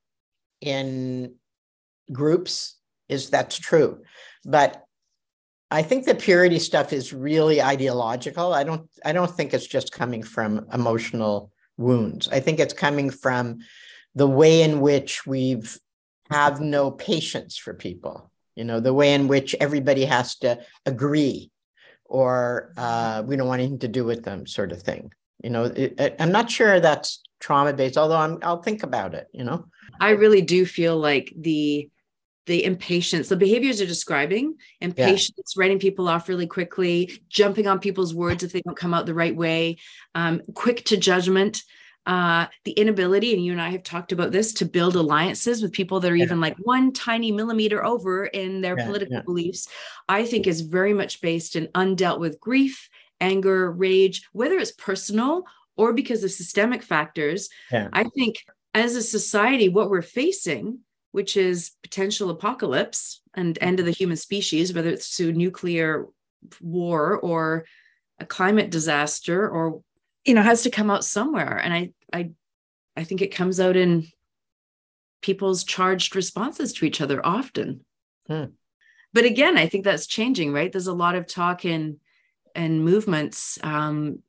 in 0.61 1.35
groups 2.11 2.77
is 3.09 3.29
that's 3.29 3.57
true. 3.57 4.01
But 4.45 4.83
i 5.69 5.81
think 5.81 6.05
the 6.05 6.15
purity 6.15 6.59
stuff 6.59 6.91
is 6.91 7.13
really 7.13 7.61
ideological. 7.61 8.53
I 8.53 8.63
don't 8.63 8.89
i 9.05 9.11
don't 9.13 9.31
think 9.31 9.53
it's 9.53 9.67
just 9.67 9.91
coming 9.91 10.23
from 10.23 10.67
emotional 10.73 11.51
wounds. 11.77 12.27
I 12.27 12.39
think 12.39 12.59
it's 12.59 12.73
coming 12.73 13.09
from 13.09 13.59
the 14.15 14.27
way 14.27 14.61
in 14.61 14.81
which 14.81 15.25
we've 15.25 15.77
have 16.29 16.61
no 16.61 16.91
patience 16.91 17.57
for 17.57 17.73
people 17.73 18.31
you 18.55 18.63
know 18.63 18.79
the 18.79 18.93
way 18.93 19.13
in 19.13 19.27
which 19.27 19.55
everybody 19.59 20.05
has 20.05 20.35
to 20.35 20.59
agree 20.85 21.51
or 22.05 22.73
uh, 22.77 23.23
we 23.25 23.35
don't 23.35 23.47
want 23.47 23.61
anything 23.61 23.79
to 23.79 23.87
do 23.87 24.03
with 24.03 24.23
them 24.23 24.45
sort 24.45 24.73
of 24.73 24.81
thing. 24.81 25.11
You 25.43 25.49
know 25.49 25.63
it, 25.63 26.15
i'm 26.19 26.31
not 26.31 26.51
sure 26.51 26.79
that's 26.79 27.23
trauma 27.39 27.73
based 27.73 27.97
although 27.97 28.17
I'm, 28.17 28.37
i'll 28.43 28.61
think 28.61 28.83
about 28.83 29.15
it 29.15 29.27
you 29.33 29.43
know? 29.43 29.65
I 29.99 30.11
really 30.11 30.43
do 30.43 30.65
feel 30.65 30.97
like 30.97 31.33
the 31.35 31.89
the 32.47 32.63
impatience, 32.63 33.29
the 33.29 33.35
behaviors 33.35 33.79
you're 33.79 33.87
describing, 33.87 34.55
impatience, 34.79 35.53
yeah. 35.55 35.61
writing 35.61 35.79
people 35.79 36.07
off 36.07 36.27
really 36.27 36.47
quickly, 36.47 37.21
jumping 37.29 37.67
on 37.67 37.79
people's 37.79 38.15
words 38.15 38.43
if 38.43 38.51
they 38.51 38.61
don't 38.61 38.77
come 38.77 38.93
out 38.93 39.05
the 39.05 39.13
right 39.13 39.35
way, 39.35 39.77
um, 40.15 40.41
quick 40.55 40.83
to 40.85 40.97
judgment, 40.97 41.61
uh, 42.07 42.47
the 42.65 42.71
inability, 42.71 43.33
and 43.33 43.45
you 43.45 43.51
and 43.51 43.61
I 43.61 43.69
have 43.69 43.83
talked 43.83 44.11
about 44.11 44.31
this, 44.31 44.53
to 44.53 44.65
build 44.65 44.95
alliances 44.95 45.61
with 45.61 45.71
people 45.71 45.99
that 45.99 46.11
are 46.11 46.15
yeah. 46.15 46.25
even 46.25 46.41
like 46.41 46.57
one 46.63 46.91
tiny 46.93 47.31
millimeter 47.31 47.85
over 47.85 48.25
in 48.25 48.61
their 48.61 48.77
yeah, 48.77 48.85
political 48.87 49.21
beliefs, 49.21 49.67
I 50.09 50.25
think 50.25 50.47
is 50.47 50.61
very 50.61 50.93
much 50.93 51.21
based 51.21 51.55
in 51.55 51.67
undealt 51.67 52.19
with 52.19 52.39
grief, 52.39 52.89
anger, 53.19 53.71
rage, 53.71 54.27
whether 54.33 54.57
it's 54.57 54.71
personal 54.71 55.43
or 55.77 55.93
because 55.93 56.23
of 56.23 56.31
systemic 56.31 56.81
factors. 56.81 57.49
I 57.71 58.05
think 58.15 58.37
as 58.73 58.95
a 58.95 59.03
society, 59.03 59.69
what 59.69 59.89
we're 59.89 60.01
facing 60.01 60.79
which 61.11 61.35
is 61.37 61.71
potential 61.83 62.29
apocalypse 62.29 63.21
and 63.33 63.57
end 63.61 63.79
of 63.79 63.85
the 63.85 63.91
human 63.91 64.17
species, 64.17 64.73
whether 64.73 64.89
it's 64.89 65.15
through 65.15 65.33
nuclear 65.33 66.07
war 66.61 67.17
or 67.17 67.65
a 68.19 68.25
climate 68.25 68.69
disaster 68.69 69.49
or 69.49 69.81
you 70.25 70.33
know 70.33 70.41
has 70.41 70.63
to 70.63 70.69
come 70.69 70.89
out 70.89 71.03
somewhere. 71.03 71.57
And 71.57 71.73
i 71.73 71.91
i 72.13 72.31
i 72.95 73.03
think 73.03 73.21
it 73.21 73.35
comes 73.35 73.59
out 73.59 73.75
in 73.75 74.07
people's 75.21 75.63
charged 75.63 76.15
responses 76.15 76.73
to 76.73 76.85
each 76.85 77.01
other 77.01 77.23
often. 77.25 77.85
Hmm. 78.27 78.45
but 79.13 79.25
again 79.25 79.57
i 79.57 79.67
think 79.67 79.83
that's 79.83 80.07
changing 80.07 80.53
right? 80.53 80.71
There's 80.71 80.87
a 80.87 80.93
lot 80.93 81.15
of 81.15 81.27
talk 81.27 81.65
in 81.65 81.99
and 82.55 82.83
movements 82.85 83.59
um 83.63 84.19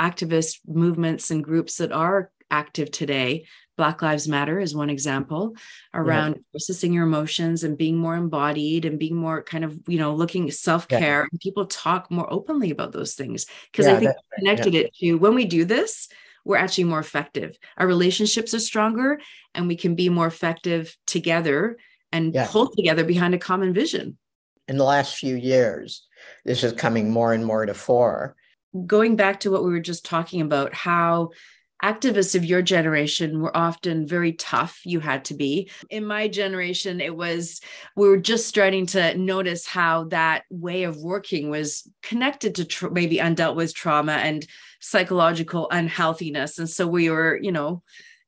activist 0.00 0.60
movements 0.66 1.30
and 1.30 1.42
groups 1.42 1.76
that 1.78 1.92
are 1.92 2.30
active 2.50 2.90
today 2.90 3.46
Black 3.76 4.02
Lives 4.02 4.26
Matter 4.26 4.58
is 4.58 4.74
one 4.74 4.90
example 4.90 5.54
around 5.92 6.32
yeah. 6.32 6.42
processing 6.52 6.92
your 6.92 7.04
emotions 7.04 7.64
and 7.64 7.76
being 7.76 7.96
more 7.96 8.16
embodied 8.16 8.84
and 8.84 8.98
being 8.98 9.16
more 9.16 9.42
kind 9.42 9.64
of, 9.64 9.78
you 9.86 9.98
know, 9.98 10.14
looking 10.14 10.50
self 10.50 10.88
care. 10.88 11.22
Yeah. 11.22 11.26
And 11.30 11.40
people 11.40 11.66
talk 11.66 12.10
more 12.10 12.32
openly 12.32 12.70
about 12.70 12.92
those 12.92 13.14
things 13.14 13.46
because 13.70 13.86
yeah, 13.86 13.94
I 13.94 13.98
think 13.98 14.12
connected 14.38 14.74
it 14.74 14.94
to 14.96 15.16
when 15.16 15.34
we 15.34 15.44
do 15.44 15.64
this, 15.64 16.08
we're 16.44 16.56
actually 16.56 16.84
more 16.84 17.00
effective. 17.00 17.58
Our 17.76 17.86
relationships 17.86 18.54
are 18.54 18.60
stronger 18.60 19.20
and 19.54 19.66
we 19.66 19.76
can 19.76 19.94
be 19.94 20.08
more 20.08 20.28
effective 20.28 20.96
together 21.06 21.76
and 22.12 22.34
pull 22.46 22.70
together 22.70 23.04
behind 23.04 23.34
a 23.34 23.38
common 23.38 23.74
vision. 23.74 24.16
In 24.68 24.78
the 24.78 24.84
last 24.84 25.16
few 25.16 25.36
years, 25.36 26.06
this 26.44 26.64
is 26.64 26.72
coming 26.72 27.10
more 27.10 27.32
and 27.32 27.44
more 27.44 27.66
to 27.66 27.74
fore. 27.74 28.36
Going 28.86 29.16
back 29.16 29.40
to 29.40 29.50
what 29.50 29.64
we 29.64 29.70
were 29.70 29.80
just 29.80 30.04
talking 30.04 30.40
about, 30.40 30.74
how 30.74 31.30
activists 31.82 32.34
of 32.34 32.44
your 32.44 32.62
generation 32.62 33.40
were 33.40 33.56
often 33.56 34.06
very 34.06 34.32
tough 34.32 34.80
you 34.84 35.00
had 35.00 35.24
to 35.26 35.34
be. 35.34 35.70
In 35.90 36.06
my 36.06 36.28
generation 36.28 37.00
it 37.00 37.14
was 37.14 37.60
we 37.96 38.08
were 38.08 38.16
just 38.16 38.48
starting 38.48 38.86
to 38.86 39.16
notice 39.16 39.66
how 39.66 40.04
that 40.04 40.44
way 40.50 40.84
of 40.84 40.96
working 40.96 41.50
was 41.50 41.88
connected 42.02 42.54
to 42.56 42.64
tr- 42.64 42.88
maybe 42.88 43.18
undealt 43.18 43.56
with 43.56 43.74
trauma 43.74 44.12
and 44.12 44.46
psychological 44.80 45.68
unhealthiness. 45.70 46.58
And 46.58 46.68
so 46.68 46.86
we 46.86 47.10
were 47.10 47.38
you 47.40 47.52
know 47.52 47.82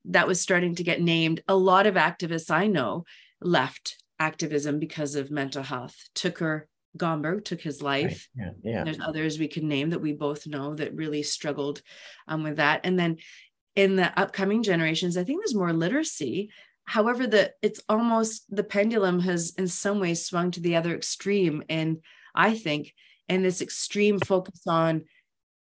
that 0.05 0.29
was 0.29 0.41
starting 0.41 0.75
to 0.77 0.85
get 0.85 1.01
named. 1.01 1.43
A 1.49 1.57
lot 1.57 1.87
of 1.87 1.95
activists 1.95 2.51
i 2.51 2.67
know 2.67 3.05
left 3.41 3.97
activism 4.19 4.79
because 4.79 5.15
of 5.15 5.31
mental 5.31 5.63
health 5.63 5.97
Tooker 6.15 6.69
Gomberg 6.99 7.45
took 7.45 7.61
his 7.61 7.81
life. 7.81 8.29
Right. 8.37 8.53
Yeah, 8.63 8.73
yeah. 8.73 8.85
There's 8.85 9.01
others 9.01 9.39
we 9.39 9.49
can 9.49 9.69
name 9.69 9.91
that 9.91 10.01
we 10.01 10.13
both 10.13 10.47
know 10.47 10.75
that 10.75 10.95
really 10.95 11.23
struggled 11.23 11.83
um, 12.27 12.43
with 12.43 12.57
that. 12.57 12.81
And 12.85 12.99
then 12.99 13.19
in 13.77 13.97
the 13.97 14.19
upcoming 14.19 14.63
generations, 14.63 15.17
I 15.17 15.25
think 15.25 15.41
there's 15.41 15.55
more 15.55 15.73
literacy. 15.73 16.51
However, 16.85 17.27
the 17.27 17.53
it's 17.63 17.81
almost 17.89 18.45
the 18.55 18.65
pendulum 18.65 19.21
has 19.21 19.55
in 19.57 19.69
some 19.69 20.01
ways 20.01 20.25
swung 20.25 20.51
to 20.53 20.61
the 20.61 20.77
other 20.77 20.95
extreme. 20.95 21.63
And 21.69 21.99
I 22.35 22.55
think 22.55 22.95
in 23.29 23.43
this 23.43 23.61
extreme 23.61 24.19
focus 24.19 24.63
on 24.67 25.05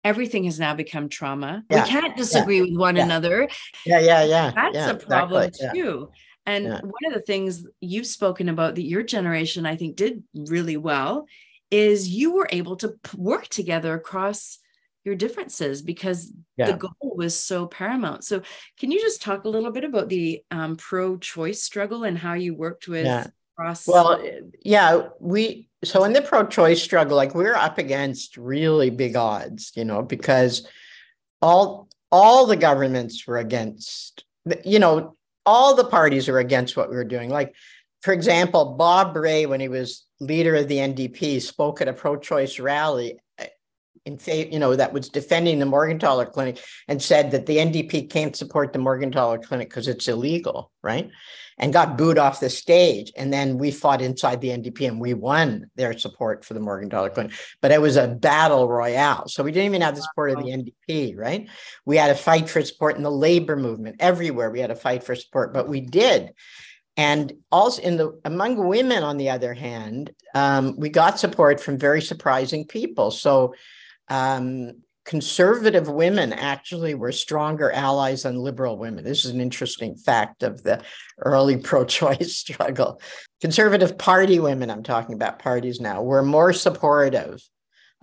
everything 0.04 0.44
has 0.44 0.58
now 0.58 0.74
become 0.74 1.08
trauma. 1.08 1.62
Yeah. 1.70 1.84
We 1.84 1.88
can't 1.88 2.16
disagree 2.16 2.56
yeah. 2.56 2.62
with 2.62 2.76
one 2.76 2.96
yeah. 2.96 3.04
another. 3.04 3.48
Yeah, 3.86 4.00
yeah, 4.00 4.24
yeah. 4.24 4.50
That's 4.72 5.02
a 5.02 5.06
problem 5.06 5.44
exactly. 5.44 5.80
too. 5.80 6.10
And 6.46 6.64
yeah. 6.64 6.80
one 6.80 7.06
of 7.06 7.14
the 7.14 7.20
things 7.20 7.66
you've 7.80 8.06
spoken 8.06 8.48
about 8.48 8.74
that 8.74 8.82
your 8.82 9.02
generation, 9.02 9.64
I 9.66 9.76
think, 9.76 9.96
did 9.96 10.24
really 10.34 10.76
well 10.76 11.26
is 11.70 12.08
you 12.08 12.34
were 12.34 12.48
able 12.50 12.76
to 12.76 12.94
work 13.16 13.48
together 13.48 13.94
across 13.94 14.58
your 15.04 15.14
differences 15.14 15.82
because 15.82 16.32
yeah. 16.56 16.66
the 16.66 16.76
goal 16.76 17.16
was 17.16 17.38
so 17.38 17.66
paramount. 17.66 18.24
So, 18.24 18.42
can 18.78 18.90
you 18.90 19.00
just 19.00 19.22
talk 19.22 19.44
a 19.44 19.48
little 19.48 19.72
bit 19.72 19.84
about 19.84 20.08
the 20.08 20.42
um, 20.50 20.76
pro-choice 20.76 21.62
struggle 21.62 22.04
and 22.04 22.16
how 22.16 22.34
you 22.34 22.54
worked 22.54 22.86
with 22.88 23.06
yeah. 23.06 23.26
cross? 23.56 23.86
Well, 23.86 24.22
yeah, 24.64 25.08
we 25.18 25.68
so 25.84 26.04
in 26.04 26.12
the 26.12 26.22
pro-choice 26.22 26.82
struggle, 26.82 27.16
like 27.16 27.34
we 27.34 27.44
we're 27.44 27.54
up 27.54 27.78
against 27.78 28.36
really 28.36 28.90
big 28.90 29.16
odds, 29.16 29.72
you 29.74 29.84
know, 29.84 30.02
because 30.02 30.68
all 31.40 31.88
all 32.12 32.46
the 32.46 32.56
governments 32.56 33.26
were 33.26 33.38
against, 33.38 34.24
you 34.64 34.78
know, 34.78 35.16
all 35.44 35.74
the 35.74 35.84
parties 35.84 36.28
are 36.28 36.38
against 36.38 36.76
what 36.76 36.90
we 36.90 36.96
were 36.96 37.04
doing. 37.04 37.30
Like, 37.30 37.54
for 38.02 38.12
example, 38.12 38.74
Bob 38.76 39.16
Rae, 39.16 39.46
when 39.46 39.60
he 39.60 39.68
was 39.68 40.04
leader 40.20 40.56
of 40.56 40.68
the 40.68 40.78
NDP, 40.78 41.40
spoke 41.40 41.80
at 41.80 41.88
a 41.88 41.92
pro-choice 41.92 42.58
rally 42.58 43.18
uh, 43.38 43.46
in 44.04 44.18
favor, 44.18 44.50
you 44.50 44.58
know, 44.58 44.74
that 44.74 44.92
was 44.92 45.08
defending 45.08 45.58
the 45.58 45.66
Morgentaler 45.66 46.30
Clinic 46.30 46.60
and 46.88 47.00
said 47.00 47.30
that 47.30 47.46
the 47.46 47.58
NDP 47.58 48.10
can't 48.10 48.34
support 48.34 48.72
the 48.72 48.78
Morgentaler 48.78 49.42
Clinic 49.42 49.68
because 49.68 49.86
it's 49.86 50.08
illegal, 50.08 50.72
right? 50.82 51.08
And 51.58 51.72
got 51.72 51.96
booed 51.96 52.18
off 52.18 52.40
the 52.40 52.50
stage. 52.50 53.12
And 53.16 53.32
then 53.32 53.58
we 53.58 53.70
fought 53.70 54.02
inside 54.02 54.40
the 54.40 54.48
NDP 54.48 54.88
and 54.88 55.00
we 55.00 55.14
won 55.14 55.70
their 55.76 55.96
support 55.96 56.44
for 56.44 56.54
the 56.54 56.60
Morgentaler 56.60 57.14
Clinic. 57.14 57.32
But 57.60 57.70
it 57.70 57.80
was 57.80 57.96
a 57.96 58.08
battle 58.08 58.68
royale. 58.68 59.28
So 59.28 59.44
we 59.44 59.52
didn't 59.52 59.66
even 59.66 59.82
have 59.82 59.94
the 59.94 60.02
support 60.02 60.30
of 60.32 60.38
the 60.38 60.50
NDP, 60.50 61.16
right? 61.16 61.48
We 61.84 61.96
had 61.96 62.10
a 62.10 62.16
fight 62.16 62.48
for 62.48 62.62
support 62.62 62.96
in 62.96 63.04
the 63.04 63.10
labor 63.10 63.56
movement. 63.56 63.96
Everywhere 64.00 64.50
we 64.50 64.60
had 64.60 64.72
a 64.72 64.76
fight 64.76 65.04
for 65.04 65.14
support, 65.14 65.54
but 65.54 65.68
we 65.68 65.80
did. 65.80 66.32
And 66.96 67.32
also 67.50 67.80
in 67.82 67.96
the 67.96 68.20
among 68.24 68.66
women, 68.66 69.02
on 69.02 69.16
the 69.16 69.30
other 69.30 69.54
hand, 69.54 70.10
um, 70.34 70.74
we 70.76 70.88
got 70.88 71.18
support 71.18 71.60
from 71.60 71.78
very 71.78 72.02
surprising 72.02 72.66
people. 72.66 73.10
So 73.10 73.54
um, 74.12 74.72
conservative 75.06 75.88
women 75.88 76.34
actually 76.34 76.94
were 76.94 77.12
stronger 77.12 77.72
allies 77.72 78.24
than 78.24 78.36
liberal 78.36 78.76
women. 78.76 79.02
This 79.02 79.24
is 79.24 79.30
an 79.30 79.40
interesting 79.40 79.96
fact 79.96 80.42
of 80.42 80.62
the 80.62 80.82
early 81.18 81.56
pro-choice 81.68 82.36
struggle. 82.36 83.00
Conservative 83.40 83.96
party 83.96 84.38
women, 84.38 84.70
I'm 84.70 84.82
talking 84.82 85.14
about 85.14 85.38
parties 85.38 85.80
now, 85.80 86.02
were 86.02 86.22
more 86.22 86.52
supportive 86.52 87.42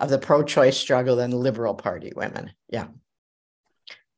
of 0.00 0.10
the 0.10 0.18
pro-choice 0.18 0.76
struggle 0.76 1.14
than 1.14 1.30
liberal 1.30 1.74
party 1.74 2.12
women. 2.16 2.50
Yeah. 2.68 2.88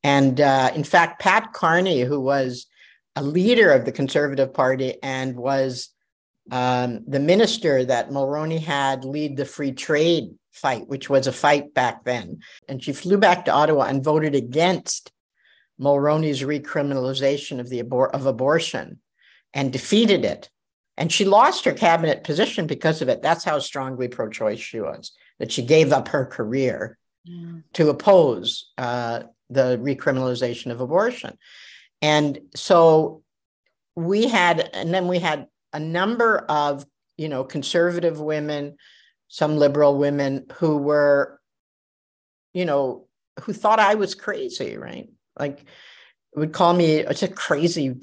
And 0.02 0.40
uh, 0.40 0.72
in 0.74 0.82
fact, 0.82 1.20
Pat 1.20 1.52
Carney, 1.52 2.00
who 2.00 2.20
was 2.20 2.66
a 3.16 3.22
leader 3.22 3.70
of 3.70 3.84
the 3.84 3.92
Conservative 3.92 4.54
Party 4.54 4.94
and 5.02 5.36
was 5.36 5.90
um, 6.50 7.04
the 7.06 7.20
minister 7.20 7.84
that 7.84 8.08
Mulroney 8.08 8.60
had 8.60 9.04
lead 9.04 9.36
the 9.36 9.44
free 9.44 9.72
trade 9.72 10.30
fight, 10.52 10.88
which 10.88 11.10
was 11.10 11.26
a 11.26 11.32
fight 11.32 11.74
back 11.74 12.04
then. 12.04 12.40
And 12.68 12.82
she 12.82 12.92
flew 12.92 13.18
back 13.18 13.44
to 13.44 13.52
Ottawa 13.52 13.84
and 13.84 14.04
voted 14.04 14.34
against 14.34 15.10
Mulroney's 15.80 16.42
recriminalization 16.42 17.58
of 17.58 17.68
the 17.68 17.82
abor- 17.82 18.10
of 18.12 18.26
abortion 18.26 19.00
and 19.54 19.72
defeated 19.72 20.24
it. 20.24 20.50
And 20.96 21.10
she 21.10 21.24
lost 21.24 21.64
her 21.64 21.72
cabinet 21.72 22.22
position 22.22 22.66
because 22.66 23.02
of 23.02 23.08
it. 23.08 23.22
That's 23.22 23.44
how 23.44 23.58
strongly 23.58 24.08
pro-choice 24.08 24.60
she 24.60 24.80
was. 24.80 25.12
That 25.38 25.50
she 25.50 25.62
gave 25.62 25.92
up 25.92 26.08
her 26.08 26.26
career 26.26 26.98
yeah. 27.24 27.54
to 27.72 27.88
oppose 27.88 28.70
uh, 28.78 29.22
the 29.50 29.78
recriminalization 29.78 30.70
of 30.70 30.80
abortion. 30.80 31.36
And 32.00 32.38
so 32.54 33.22
we 33.96 34.28
had, 34.28 34.70
and 34.72 34.92
then 34.94 35.08
we 35.08 35.18
had 35.18 35.46
a 35.72 35.80
number 35.80 36.38
of, 36.48 36.84
you 37.16 37.28
know, 37.28 37.42
conservative 37.42 38.20
women, 38.20 38.76
some 39.32 39.56
liberal 39.56 39.96
women 39.96 40.44
who 40.56 40.76
were, 40.76 41.40
you 42.52 42.66
know, 42.66 43.06
who 43.40 43.54
thought 43.54 43.78
I 43.78 43.94
was 43.94 44.14
crazy, 44.14 44.76
right? 44.76 45.08
Like 45.38 45.64
would 46.36 46.52
call 46.52 46.74
me 46.74 46.96
it's 46.96 47.22
a 47.22 47.28
crazy 47.28 47.96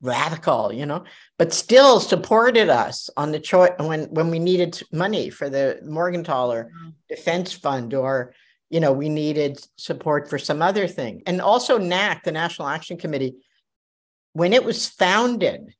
radical, 0.00 0.72
you 0.72 0.86
know, 0.86 1.02
but 1.38 1.52
still 1.52 1.98
supported 1.98 2.68
us 2.68 3.10
on 3.16 3.32
the 3.32 3.40
choice 3.40 3.72
when 3.78 4.04
when 4.14 4.30
we 4.30 4.38
needed 4.38 4.80
money 4.92 5.28
for 5.28 5.50
the 5.50 5.80
Morgentaler 5.82 6.66
mm-hmm. 6.66 6.90
Defense 7.08 7.52
Fund 7.52 7.92
or 7.92 8.32
you 8.70 8.78
know 8.78 8.92
we 8.92 9.08
needed 9.08 9.58
support 9.76 10.30
for 10.30 10.38
some 10.38 10.62
other 10.62 10.86
thing. 10.86 11.20
And 11.26 11.40
also 11.40 11.78
NAC, 11.78 12.22
the 12.22 12.30
National 12.30 12.68
Action 12.68 12.96
Committee, 12.96 13.34
when 14.34 14.52
it 14.52 14.64
was 14.64 14.86
founded, 14.86 15.74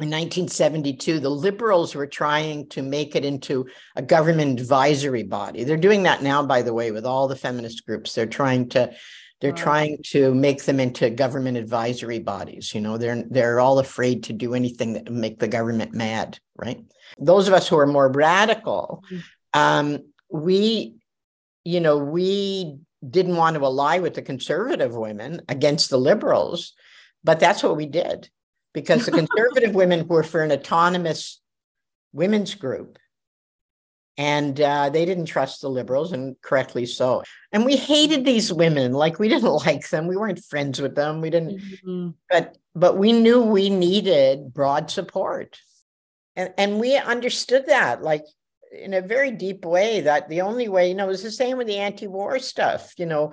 in 0.00 0.10
1972, 0.10 1.18
the 1.18 1.28
liberals 1.28 1.96
were 1.96 2.06
trying 2.06 2.68
to 2.68 2.82
make 2.82 3.16
it 3.16 3.24
into 3.24 3.66
a 3.96 4.02
government 4.02 4.60
advisory 4.60 5.24
body. 5.24 5.64
They're 5.64 5.76
doing 5.76 6.04
that 6.04 6.22
now, 6.22 6.40
by 6.44 6.62
the 6.62 6.72
way, 6.72 6.92
with 6.92 7.04
all 7.04 7.26
the 7.26 7.34
feminist 7.34 7.84
groups. 7.84 8.14
They're 8.14 8.26
trying 8.26 8.68
to 8.70 8.92
they're 9.40 9.52
trying 9.52 9.98
to 10.06 10.34
make 10.34 10.64
them 10.64 10.80
into 10.80 11.10
government 11.10 11.56
advisory 11.56 12.20
bodies. 12.20 12.74
You 12.74 12.80
know, 12.80 12.96
they're 12.96 13.24
they're 13.28 13.58
all 13.58 13.80
afraid 13.80 14.24
to 14.24 14.32
do 14.32 14.54
anything 14.54 14.92
that 14.92 15.10
make 15.10 15.40
the 15.40 15.48
government 15.48 15.92
mad, 15.94 16.38
right? 16.56 16.80
Those 17.18 17.48
of 17.48 17.54
us 17.54 17.66
who 17.66 17.78
are 17.78 17.86
more 17.86 18.10
radical, 18.10 19.02
mm. 19.10 19.22
um, 19.52 19.98
we, 20.30 20.94
you 21.64 21.80
know, 21.80 21.98
we 21.98 22.78
didn't 23.08 23.36
want 23.36 23.56
to 23.56 23.64
ally 23.64 23.98
with 23.98 24.14
the 24.14 24.22
conservative 24.22 24.94
women 24.94 25.42
against 25.48 25.90
the 25.90 25.98
liberals, 25.98 26.74
but 27.24 27.40
that's 27.40 27.64
what 27.64 27.76
we 27.76 27.86
did 27.86 28.28
because 28.74 29.06
the 29.06 29.12
conservative 29.12 29.74
women 29.74 30.06
were 30.06 30.22
for 30.22 30.42
an 30.42 30.52
autonomous 30.52 31.40
women's 32.12 32.54
group 32.54 32.98
and 34.18 34.60
uh, 34.60 34.90
they 34.90 35.04
didn't 35.04 35.26
trust 35.26 35.60
the 35.60 35.70
liberals 35.70 36.12
and 36.12 36.34
correctly 36.42 36.84
so. 36.84 37.22
And 37.52 37.64
we 37.64 37.76
hated 37.76 38.24
these 38.24 38.52
women. 38.52 38.92
Like 38.92 39.20
we 39.20 39.28
didn't 39.28 39.64
like 39.64 39.88
them. 39.88 40.08
We 40.08 40.16
weren't 40.16 40.44
friends 40.44 40.82
with 40.82 40.96
them. 40.96 41.20
We 41.20 41.30
didn't 41.30 41.60
mm-hmm. 41.60 42.10
but 42.28 42.58
but 42.74 42.98
we 42.98 43.12
knew 43.12 43.42
we 43.42 43.70
needed 43.70 44.52
broad 44.52 44.90
support. 44.90 45.58
And 46.34 46.52
and 46.58 46.80
we 46.80 46.96
understood 46.96 47.66
that 47.68 48.02
like 48.02 48.24
in 48.72 48.92
a 48.92 49.00
very 49.00 49.30
deep 49.30 49.64
way 49.64 50.02
that 50.02 50.28
the 50.28 50.42
only 50.42 50.68
way 50.68 50.88
you 50.88 50.94
know 50.94 51.06
it 51.06 51.08
was 51.08 51.22
the 51.22 51.30
same 51.30 51.56
with 51.56 51.66
the 51.66 51.78
anti-war 51.78 52.38
stuff 52.38 52.92
you 52.98 53.06
know 53.06 53.32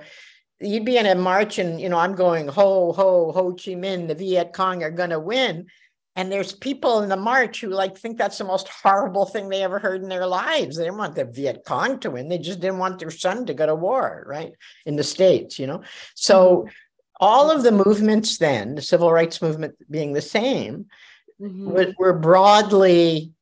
you'd 0.59 0.85
be 0.85 0.97
in 0.97 1.05
a 1.05 1.15
march 1.15 1.59
and 1.59 1.81
you 1.81 1.89
know 1.89 1.97
i'm 1.97 2.15
going 2.15 2.47
ho 2.47 2.93
ho 2.93 3.31
ho 3.31 3.51
chi 3.51 3.71
minh 3.71 4.07
the 4.07 4.15
viet 4.15 4.53
cong 4.53 4.83
are 4.83 4.91
going 4.91 5.09
to 5.09 5.19
win. 5.19 5.67
And 6.17 6.31
there's 6.31 6.53
people 6.53 7.01
in 7.01 7.09
the 7.09 7.17
march 7.17 7.59
who 7.59 7.67
like 7.67 7.97
think 7.97 8.17
that's 8.17 8.37
the 8.37 8.45
most 8.45 8.69
horrible 8.69 9.25
thing 9.25 9.49
they 9.49 9.63
ever 9.63 9.79
heard 9.79 10.01
in 10.01 10.07
their 10.07 10.25
lives. 10.25 10.77
They 10.77 10.85
didn't 10.85 10.97
want 10.97 11.15
the 11.15 11.25
viet 11.25 11.63
cong 11.65 11.99
to 11.99 12.11
win. 12.11 12.29
They 12.29 12.37
just 12.37 12.61
didn't 12.61 12.77
want 12.77 12.99
their 12.99 13.11
son 13.11 13.45
to 13.47 13.53
go 13.53 13.65
to 13.65 13.75
war 13.75 14.23
right 14.25 14.53
in 14.85 14.95
the 14.95 15.03
states 15.03 15.59
you 15.59 15.67
know? 15.67 15.83
So 16.13 16.69
all 17.19 17.51
of 17.51 17.63
the 17.63 17.71
movements 17.71 18.37
then, 18.37 18.75
the 18.75 18.81
civil 18.81 19.11
rights 19.11 19.41
movement 19.41 19.75
being 19.89 20.13
the 20.13 20.21
same, 20.21 20.85
mm-hmm. 21.39 21.71
were, 21.71 21.93
were, 21.97 22.13
broadly 22.13 23.33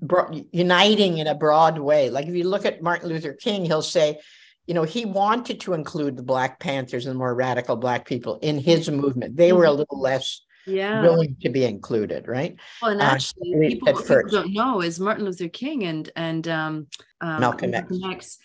bro- 0.00 0.44
uniting 0.52 1.18
in 1.18 1.26
a 1.26 1.34
broad 1.34 1.78
way. 1.78 2.10
Like 2.10 2.26
if 2.26 2.34
you 2.34 2.44
look 2.44 2.64
at 2.64 2.82
Martin 2.82 3.08
Luther 3.08 3.34
King, 3.34 3.64
he'll 3.64 3.82
say, 3.82 4.18
you 4.70 4.74
know, 4.74 4.84
he 4.84 5.04
wanted 5.04 5.58
to 5.62 5.72
include 5.72 6.16
the 6.16 6.22
Black 6.22 6.60
Panthers 6.60 7.06
and 7.06 7.18
more 7.18 7.34
radical 7.34 7.74
Black 7.74 8.06
people 8.06 8.38
in 8.40 8.56
his 8.56 8.88
movement. 8.88 9.36
They 9.36 9.52
were 9.52 9.64
a 9.64 9.72
little 9.72 10.00
less 10.00 10.42
yeah. 10.64 11.02
willing 11.02 11.36
to 11.42 11.48
be 11.48 11.64
included, 11.64 12.28
right? 12.28 12.54
Well, 12.80 12.92
and 12.92 13.00
uh, 13.00 13.06
actually, 13.06 13.52
uh, 13.52 13.68
people, 13.68 13.92
people, 13.94 14.22
don't 14.30 14.52
know 14.52 14.80
is 14.80 15.00
Martin 15.00 15.24
Luther 15.24 15.48
King 15.48 15.86
and 15.86 16.08
and 16.14 16.46
um, 16.46 16.86
um 17.20 17.40
Malcolm, 17.40 17.72
Malcolm 17.72 17.98
X. 18.04 18.14
X 18.14 18.38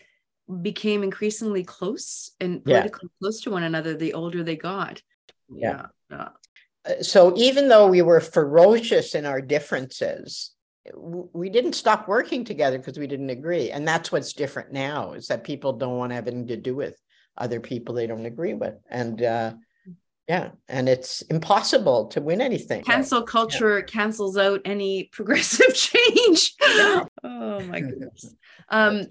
became 0.64 1.04
increasingly 1.04 1.64
close 1.64 2.32
and 2.40 2.66
politically 2.66 3.02
yeah. 3.04 3.18
close 3.22 3.42
to 3.42 3.52
one 3.52 3.62
another 3.62 3.96
the 3.96 4.16
older 4.16 4.42
they 4.42 4.56
got. 4.56 5.04
Yeah. 5.48 5.86
yeah. 6.10 6.30
Uh, 6.90 7.04
so 7.04 7.38
even 7.38 7.68
though 7.68 7.86
we 7.86 8.02
were 8.02 8.20
ferocious 8.20 9.14
in 9.14 9.28
our 9.28 9.42
differences, 9.42 10.55
we 10.94 11.50
didn't 11.50 11.74
stop 11.74 12.08
working 12.08 12.44
together 12.44 12.78
because 12.78 13.00
we 13.00 13.08
didn't 13.08 13.30
agree. 13.30 13.72
And 13.72 13.88
that's 13.88 14.12
what's 14.12 14.34
different 14.34 14.72
now 14.72 15.14
is 15.14 15.28
that 15.28 15.44
people 15.44 15.74
don't 15.74 15.98
want 15.98 16.12
to 16.12 16.16
have 16.16 16.28
anything 16.28 16.48
to 16.48 16.58
do 16.58 16.76
with 16.76 17.00
other 17.38 17.60
people 17.60 17.96
they 17.96 18.08
don't 18.08 18.26
agree 18.26 18.54
with. 18.54 18.76
And 18.90 19.22
uh, 19.22 19.54
yeah, 20.28 20.52
and 20.68 20.90
it's 20.90 21.22
impossible 21.24 22.08
to 22.08 22.22
win 22.22 22.42
anything. 22.42 22.84
Cancel 22.84 23.24
culture 23.24 23.80
yeah. 23.80 23.86
cancels 23.86 24.38
out 24.38 24.62
any 24.66 25.06
progressive 25.12 25.74
change. 25.74 26.54
Yeah. 26.62 27.04
oh 27.24 27.60
my 27.62 27.80
goodness. 27.82 28.34
Um, 28.70 29.06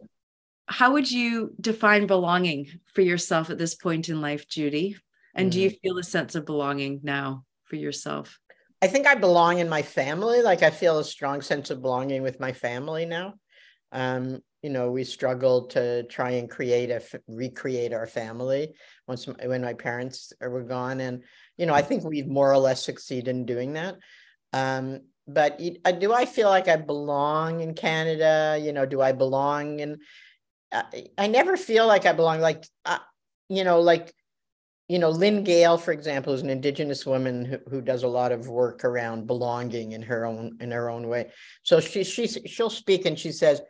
how 0.66 0.92
would 0.92 1.10
you 1.10 1.54
define 1.60 2.06
belonging 2.06 2.68
for 2.94 3.02
yourself 3.02 3.50
at 3.50 3.58
this 3.58 3.74
point 3.74 4.08
in 4.08 4.20
life, 4.20 4.48
Judy? 4.48 4.96
And 5.36 5.48
mm 5.48 5.52
do 5.52 5.60
you 5.60 5.70
mm. 5.70 5.80
feel 5.82 5.98
a 5.98 6.04
sense 6.04 6.36
of 6.36 6.46
belonging 6.46 7.00
now 7.02 7.44
for 7.64 7.76
yourself? 7.76 8.38
I 8.84 8.86
think 8.86 9.06
I 9.06 9.14
belong 9.14 9.60
in 9.60 9.68
my 9.70 9.80
family. 9.80 10.42
Like 10.42 10.62
I 10.62 10.68
feel 10.68 10.98
a 10.98 11.04
strong 11.04 11.40
sense 11.40 11.70
of 11.70 11.80
belonging 11.80 12.22
with 12.22 12.38
my 12.38 12.52
family 12.52 13.06
now. 13.06 13.32
Um, 13.92 14.42
you 14.62 14.68
know, 14.68 14.90
we 14.90 15.04
struggled 15.04 15.70
to 15.70 16.02
try 16.02 16.32
and 16.32 16.50
create 16.50 16.90
a 16.90 17.00
recreate 17.26 17.94
our 17.94 18.06
family 18.06 18.74
once 19.08 19.26
when 19.26 19.62
my 19.62 19.72
parents 19.72 20.34
were 20.38 20.62
gone, 20.64 21.00
and 21.00 21.22
you 21.56 21.64
know, 21.64 21.72
I 21.72 21.80
think 21.80 22.04
we've 22.04 22.26
more 22.26 22.52
or 22.52 22.58
less 22.58 22.84
succeeded 22.84 23.28
in 23.28 23.46
doing 23.46 23.72
that. 23.72 23.96
Um, 24.52 25.00
but 25.26 25.58
do 25.58 26.12
I 26.12 26.26
feel 26.26 26.50
like 26.50 26.68
I 26.68 26.76
belong 26.76 27.60
in 27.60 27.72
Canada? 27.72 28.60
You 28.62 28.74
know, 28.74 28.84
do 28.84 29.00
I 29.00 29.12
belong 29.12 29.80
And 29.80 30.02
I, 30.70 31.06
I 31.16 31.26
never 31.28 31.56
feel 31.56 31.86
like 31.86 32.04
I 32.04 32.12
belong. 32.12 32.40
Like, 32.40 32.64
uh, 32.84 32.98
you 33.48 33.64
know, 33.64 33.80
like, 33.80 34.12
you 34.88 34.98
know, 34.98 35.08
Lynn 35.08 35.44
Gehl, 35.44 35.80
for 35.80 35.92
example, 35.92 36.34
is 36.34 36.42
an 36.42 36.50
Indigenous 36.50 37.06
woman 37.06 37.44
who, 37.44 37.58
who 37.70 37.80
does 37.80 38.02
a 38.02 38.08
lot 38.08 38.32
of 38.32 38.48
work 38.48 38.84
around 38.84 39.26
belonging 39.26 39.92
in 39.92 40.02
her 40.02 40.26
own 40.26 40.58
in 40.60 40.70
her 40.70 40.90
own 40.90 41.08
way. 41.08 41.30
So 41.62 41.80
she 41.80 42.04
she 42.04 42.26
she'll 42.26 42.70
speak 42.70 43.06
and 43.06 43.18
she 43.18 43.32
says, 43.32 43.62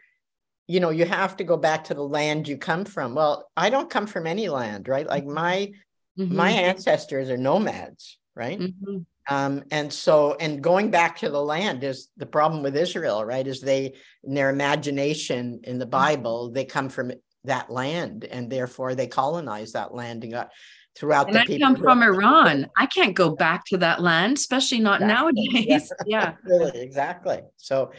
you 0.67 0.81
know, 0.81 0.91
you 0.91 1.05
have 1.05 1.37
to 1.37 1.45
go 1.45 1.57
back 1.57 1.85
to 1.85 1.95
the 1.95 2.03
land 2.03 2.49
you 2.49 2.57
come 2.57 2.85
from. 2.85 3.15
Well, 3.15 3.49
I 3.57 3.71
don't 3.71 3.91
come 3.91 4.09
from 4.09 4.27
any 4.27 4.49
land, 4.49 4.89
right? 4.89 5.07
Like 5.07 5.25
my 5.25 5.73
mm-hmm. 6.19 6.35
my 6.35 6.51
ancestors 6.51 7.31
are 7.31 7.37
nomads, 7.37 8.19
right? 8.35 8.59
Mm-hmm. 8.59 8.99
Um, 9.27 9.63
and 9.71 9.91
so, 9.91 10.37
and 10.39 10.63
going 10.63 10.91
back 10.91 11.19
to 11.19 11.31
the 11.31 11.41
land 11.41 11.83
is 11.83 12.09
the 12.17 12.27
problem 12.27 12.63
with 12.63 12.77
Israel, 12.77 13.25
right? 13.25 13.47
Is 13.47 13.63
they, 13.63 13.95
in 14.23 14.35
their 14.35 14.51
imagination 14.51 15.61
in 15.65 15.79
the 15.79 15.87
Bible, 15.87 16.51
they 16.51 16.67
come 16.67 16.91
from 16.91 17.13
that 17.45 17.71
land 17.71 18.25
and 18.25 18.51
therefore 18.51 18.95
they 18.95 19.07
colonize 19.07 19.73
that 19.73 19.95
land 19.95 20.25
and 20.25 20.33
got 20.33 20.51
throughout 20.97 21.27
and 21.27 21.37
the 21.37 21.41
I 21.41 21.47
people. 21.47 21.67
come 21.67 21.77
from 21.77 22.03
Iran. 22.03 22.71
I 22.77 22.87
can't 22.87 23.15
go 23.15 23.35
back 23.35 23.65
to 23.67 23.79
that 23.79 24.01
land, 24.01 24.39
especially 24.39 24.81
not 24.81 25.03
exactly. 25.03 25.49
nowadays. 25.53 25.93
Yeah. 26.07 26.35
really, 26.45 26.81
exactly. 26.81 27.41
So, 27.57 27.93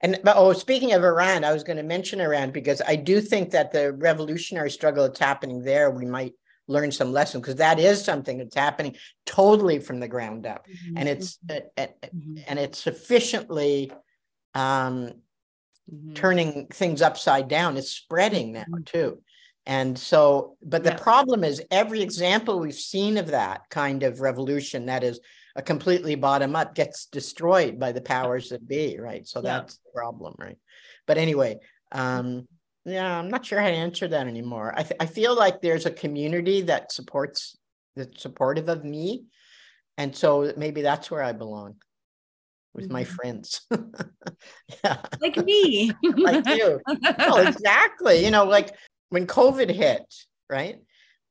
and 0.00 0.18
but 0.22 0.36
oh, 0.36 0.52
speaking 0.52 0.92
of 0.92 1.02
Iran, 1.02 1.44
I 1.44 1.52
was 1.52 1.64
going 1.64 1.78
to 1.78 1.82
mention 1.82 2.20
Iran 2.20 2.50
because 2.50 2.82
I 2.86 2.96
do 2.96 3.20
think 3.20 3.50
that 3.50 3.72
the 3.72 3.92
revolutionary 3.92 4.70
struggle 4.70 5.04
that's 5.04 5.18
happening 5.18 5.62
there, 5.62 5.90
we 5.90 6.04
might 6.04 6.34
learn 6.68 6.90
some 6.90 7.12
lessons 7.12 7.42
because 7.42 7.56
that 7.56 7.78
is 7.78 8.04
something 8.04 8.38
that's 8.38 8.56
happening 8.56 8.96
totally 9.24 9.78
from 9.78 10.00
the 10.00 10.08
ground 10.08 10.46
up 10.46 10.66
mm-hmm. 10.66 10.96
and 10.96 11.08
it's 11.08 11.38
mm-hmm. 11.46 11.80
mm-hmm. 11.80 12.38
and 12.48 12.58
it's 12.58 12.78
sufficiently 12.78 13.92
um, 14.54 15.12
mm-hmm. 15.92 16.14
turning 16.14 16.66
things 16.66 17.02
upside 17.02 17.48
down 17.48 17.76
it's 17.76 17.92
spreading 17.92 18.52
now 18.52 18.62
mm-hmm. 18.62 18.82
too 18.82 19.22
and 19.66 19.98
so 19.98 20.56
but 20.62 20.84
the 20.84 20.90
yeah. 20.90 20.98
problem 20.98 21.44
is 21.44 21.62
every 21.70 22.00
example 22.00 22.60
we've 22.60 22.74
seen 22.74 23.18
of 23.18 23.28
that 23.28 23.62
kind 23.70 24.02
of 24.02 24.20
revolution 24.20 24.86
that 24.86 25.02
is 25.02 25.20
a 25.56 25.62
completely 25.62 26.14
bottom 26.14 26.54
up 26.54 26.74
gets 26.74 27.06
destroyed 27.06 27.78
by 27.78 27.92
the 27.92 28.00
powers 28.00 28.50
that 28.50 28.66
be 28.66 28.98
right 28.98 29.26
so 29.26 29.40
yeah. 29.40 29.58
that's 29.58 29.76
the 29.76 29.90
problem 29.94 30.34
right 30.38 30.58
but 31.06 31.18
anyway 31.18 31.56
um 31.92 32.46
yeah, 32.86 33.18
I'm 33.18 33.28
not 33.28 33.44
sure 33.44 33.60
how 33.60 33.66
to 33.66 33.74
answer 33.74 34.06
that 34.06 34.28
anymore. 34.28 34.72
I, 34.76 34.84
th- 34.84 34.96
I 35.00 35.06
feel 35.06 35.34
like 35.34 35.60
there's 35.60 35.86
a 35.86 35.90
community 35.90 36.62
that 36.62 36.92
supports 36.92 37.56
that's 37.96 38.22
supportive 38.22 38.68
of 38.68 38.84
me. 38.84 39.24
And 39.98 40.14
so 40.14 40.52
maybe 40.56 40.82
that's 40.82 41.10
where 41.10 41.22
I 41.22 41.32
belong 41.32 41.76
with 42.74 42.84
mm-hmm. 42.84 42.92
my 42.92 43.04
friends. 43.04 43.62
yeah. 44.84 44.98
Like 45.20 45.36
me. 45.44 45.90
like 46.02 46.46
you. 46.46 46.80
well, 47.18 47.38
exactly. 47.48 48.24
You 48.24 48.30
know, 48.30 48.44
like 48.44 48.72
when 49.16 49.26
COVID 49.26 49.70
hit, 49.70 50.14
right? 50.50 50.76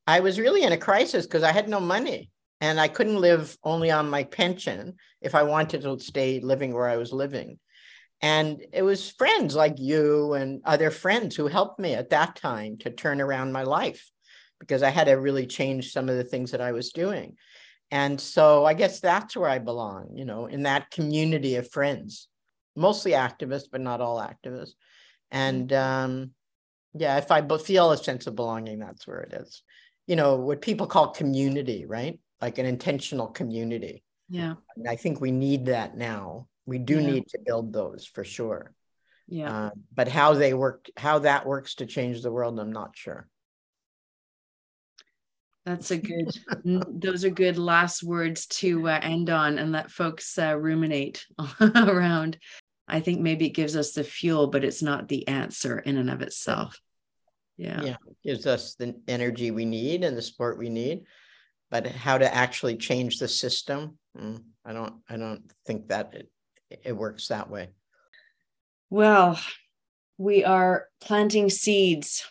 I 0.07 0.21
was 0.21 0.39
really 0.39 0.63
in 0.63 0.71
a 0.71 0.77
crisis 0.77 1.27
because 1.27 1.43
I 1.43 1.51
had 1.51 1.69
no 1.69 1.79
money 1.79 2.31
and 2.59 2.79
I 2.79 2.87
couldn't 2.87 3.21
live 3.21 3.55
only 3.63 3.91
on 3.91 4.09
my 4.09 4.23
pension 4.23 4.95
if 5.21 5.35
I 5.35 5.43
wanted 5.43 5.83
to 5.83 5.99
stay 5.99 6.39
living 6.39 6.73
where 6.73 6.87
I 6.87 6.97
was 6.97 7.13
living. 7.13 7.59
And 8.23 8.65
it 8.73 8.81
was 8.81 9.11
friends 9.11 9.53
like 9.53 9.75
you 9.77 10.33
and 10.33 10.63
other 10.65 10.89
friends 10.89 11.35
who 11.35 11.45
helped 11.45 11.79
me 11.79 11.93
at 11.93 12.09
that 12.09 12.35
time 12.35 12.79
to 12.79 12.89
turn 12.89 13.21
around 13.21 13.53
my 13.53 13.61
life 13.61 14.09
because 14.59 14.81
I 14.81 14.89
had 14.89 15.03
to 15.03 15.13
really 15.13 15.45
change 15.45 15.91
some 15.91 16.09
of 16.09 16.17
the 16.17 16.23
things 16.23 16.49
that 16.53 16.61
I 16.61 16.71
was 16.71 16.91
doing. 16.91 17.35
And 17.91 18.19
so 18.19 18.65
I 18.65 18.73
guess 18.73 18.99
that's 18.99 19.37
where 19.37 19.51
I 19.51 19.59
belong, 19.59 20.09
you 20.15 20.25
know, 20.25 20.47
in 20.47 20.63
that 20.63 20.89
community 20.89 21.57
of 21.57 21.69
friends, 21.69 22.29
mostly 22.75 23.11
activists, 23.11 23.69
but 23.71 23.81
not 23.81 24.01
all 24.01 24.17
activists. 24.17 24.73
And 25.29 25.71
um, 25.71 26.31
yeah, 26.95 27.17
if 27.17 27.31
I 27.31 27.45
feel 27.57 27.91
a 27.91 27.97
sense 27.97 28.27
of 28.27 28.35
belonging, 28.35 28.79
that's 28.79 29.05
where 29.05 29.21
it 29.21 29.33
is. 29.33 29.61
You 30.07 30.15
know, 30.15 30.35
what 30.37 30.61
people 30.61 30.87
call 30.87 31.09
community, 31.09 31.85
right? 31.85 32.19
Like 32.41 32.57
an 32.57 32.65
intentional 32.65 33.27
community. 33.27 34.03
Yeah. 34.29 34.55
And 34.75 34.87
I 34.87 34.95
think 34.95 35.21
we 35.21 35.31
need 35.31 35.65
that 35.67 35.97
now 35.97 36.47
we 36.65 36.77
do 36.77 36.99
yeah. 36.99 37.11
need 37.11 37.27
to 37.29 37.39
build 37.45 37.71
those 37.73 38.05
for 38.05 38.23
sure 38.23 38.73
yeah 39.27 39.67
uh, 39.67 39.69
but 39.93 40.07
how 40.07 40.33
they 40.33 40.53
work 40.53 40.87
how 40.97 41.19
that 41.19 41.45
works 41.45 41.75
to 41.75 41.85
change 41.85 42.21
the 42.21 42.31
world 42.31 42.59
i'm 42.59 42.71
not 42.71 42.95
sure 42.95 43.27
that's 45.65 45.89
a 45.91 45.97
good 45.97 46.29
those 46.89 47.25
are 47.25 47.29
good 47.29 47.57
last 47.57 48.03
words 48.03 48.45
to 48.47 48.87
uh, 48.87 48.99
end 49.01 49.29
on 49.29 49.57
and 49.57 49.71
let 49.71 49.91
folks 49.91 50.37
uh, 50.37 50.55
ruminate 50.57 51.25
around 51.59 52.37
i 52.87 52.99
think 52.99 53.19
maybe 53.19 53.47
it 53.47 53.55
gives 53.55 53.75
us 53.75 53.91
the 53.91 54.03
fuel 54.03 54.47
but 54.47 54.63
it's 54.63 54.81
not 54.81 55.07
the 55.07 55.27
answer 55.27 55.79
in 55.79 55.97
and 55.97 56.09
of 56.09 56.21
itself 56.21 56.79
yeah 57.57 57.81
yeah 57.81 57.97
it 58.07 58.17
gives 58.23 58.45
us 58.45 58.75
the 58.75 58.95
energy 59.07 59.51
we 59.51 59.65
need 59.65 60.03
and 60.03 60.17
the 60.17 60.21
support 60.21 60.57
we 60.57 60.69
need 60.69 61.03
but 61.71 61.87
how 61.87 62.17
to 62.17 62.33
actually 62.33 62.75
change 62.77 63.17
the 63.17 63.27
system 63.27 63.97
mm, 64.17 64.41
i 64.65 64.73
don't 64.73 64.95
i 65.09 65.17
don't 65.17 65.51
think 65.65 65.87
that 65.87 66.13
it, 66.13 66.29
it 66.83 66.93
works 66.93 67.27
that 67.27 67.49
way. 67.49 67.69
Well, 68.89 69.39
we 70.17 70.43
are 70.43 70.87
planting 71.01 71.49
seeds. 71.49 72.25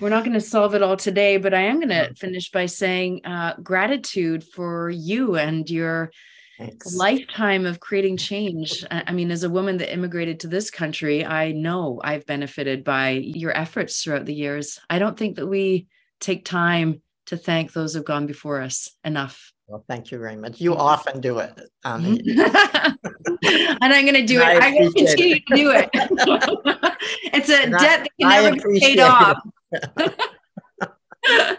We're 0.00 0.08
not 0.10 0.24
going 0.24 0.34
to 0.34 0.40
solve 0.40 0.74
it 0.74 0.82
all 0.82 0.96
today, 0.96 1.38
but 1.38 1.54
I 1.54 1.62
am 1.62 1.80
going 1.80 1.88
to 1.88 2.14
finish 2.14 2.50
by 2.50 2.66
saying 2.66 3.24
uh, 3.24 3.54
gratitude 3.62 4.44
for 4.44 4.88
you 4.90 5.36
and 5.36 5.68
your 5.68 6.12
Thanks. 6.58 6.94
lifetime 6.94 7.66
of 7.66 7.78
creating 7.78 8.16
change. 8.16 8.84
I 8.90 9.12
mean, 9.12 9.30
as 9.30 9.44
a 9.44 9.50
woman 9.50 9.76
that 9.78 9.92
immigrated 9.92 10.40
to 10.40 10.48
this 10.48 10.70
country, 10.70 11.24
I 11.24 11.52
know 11.52 12.00
I've 12.02 12.26
benefited 12.26 12.82
by 12.82 13.10
your 13.10 13.56
efforts 13.56 14.02
throughout 14.02 14.26
the 14.26 14.34
years. 14.34 14.80
I 14.90 14.98
don't 14.98 15.16
think 15.16 15.36
that 15.36 15.46
we 15.46 15.86
take 16.20 16.44
time 16.44 17.00
to 17.26 17.36
thank 17.36 17.72
those 17.72 17.94
who've 17.94 18.04
gone 18.04 18.26
before 18.26 18.60
us 18.60 18.90
enough. 19.04 19.52
Well, 19.68 19.84
thank 19.86 20.10
you 20.10 20.18
very 20.18 20.34
much. 20.34 20.60
You 20.60 20.74
often 20.74 21.20
do 21.20 21.38
it. 21.38 21.60
Um, 21.84 22.18
and 22.26 23.92
I'm 23.92 24.04
going 24.04 24.14
to 24.14 24.26
do 24.26 24.40
it. 24.40 24.44
I'm 24.44 24.74
going 24.74 24.92
to 24.92 24.98
continue 24.98 25.36
it. 25.36 25.46
to 25.46 25.54
do 25.54 25.70
it. 25.70 25.90
it's 27.34 27.50
a 27.50 27.62
and 27.62 27.72
debt 27.72 28.04
that 28.04 28.08
can 28.18 28.28
never 28.30 28.68
be 28.68 28.80
paid 28.80 28.98
off. 28.98 29.38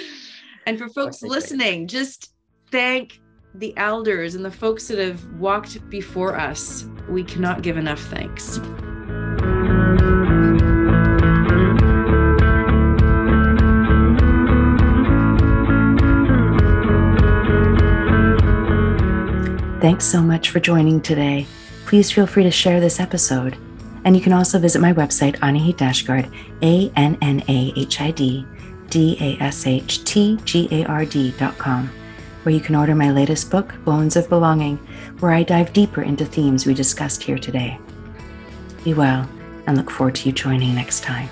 and 0.66 0.78
for 0.78 0.88
folks 0.88 1.22
listening, 1.22 1.88
just 1.88 2.32
thank 2.70 3.20
the 3.54 3.76
elders 3.76 4.34
and 4.34 4.44
the 4.44 4.50
folks 4.50 4.88
that 4.88 4.98
have 4.98 5.24
walked 5.32 5.88
before 5.90 6.36
us. 6.36 6.86
We 7.08 7.24
cannot 7.24 7.62
give 7.62 7.76
enough 7.76 8.00
thanks. 8.00 8.60
Thanks 19.80 20.04
so 20.04 20.20
much 20.20 20.50
for 20.50 20.58
joining 20.58 21.00
today. 21.00 21.46
Please 21.86 22.10
feel 22.10 22.26
free 22.26 22.42
to 22.42 22.50
share 22.50 22.80
this 22.80 22.98
episode. 22.98 23.56
And 24.04 24.16
you 24.16 24.22
can 24.22 24.32
also 24.32 24.58
visit 24.58 24.80
my 24.80 24.92
website, 24.92 25.36
Annahid 25.38 25.76
Dashtgard, 25.76 26.32
A 26.62 26.90
N 26.96 27.16
N 27.22 27.42
A 27.48 27.72
H 27.76 28.00
I 28.00 28.10
D 28.10 28.44
D 28.90 29.16
A 29.20 29.42
S 29.42 29.66
H 29.66 30.04
T 30.04 30.38
G 30.44 30.68
A 30.72 30.84
R 30.86 31.04
D.com, 31.04 31.90
where 32.42 32.54
you 32.54 32.60
can 32.60 32.74
order 32.74 32.94
my 32.94 33.10
latest 33.10 33.50
book, 33.50 33.74
Bones 33.84 34.16
of 34.16 34.28
Belonging, 34.28 34.76
where 35.20 35.32
I 35.32 35.42
dive 35.42 35.72
deeper 35.72 36.02
into 36.02 36.24
themes 36.24 36.66
we 36.66 36.74
discussed 36.74 37.22
here 37.22 37.38
today. 37.38 37.78
Be 38.84 38.94
well 38.94 39.28
and 39.66 39.76
look 39.76 39.90
forward 39.90 40.14
to 40.16 40.28
you 40.28 40.32
joining 40.32 40.74
next 40.74 41.02
time. 41.02 41.28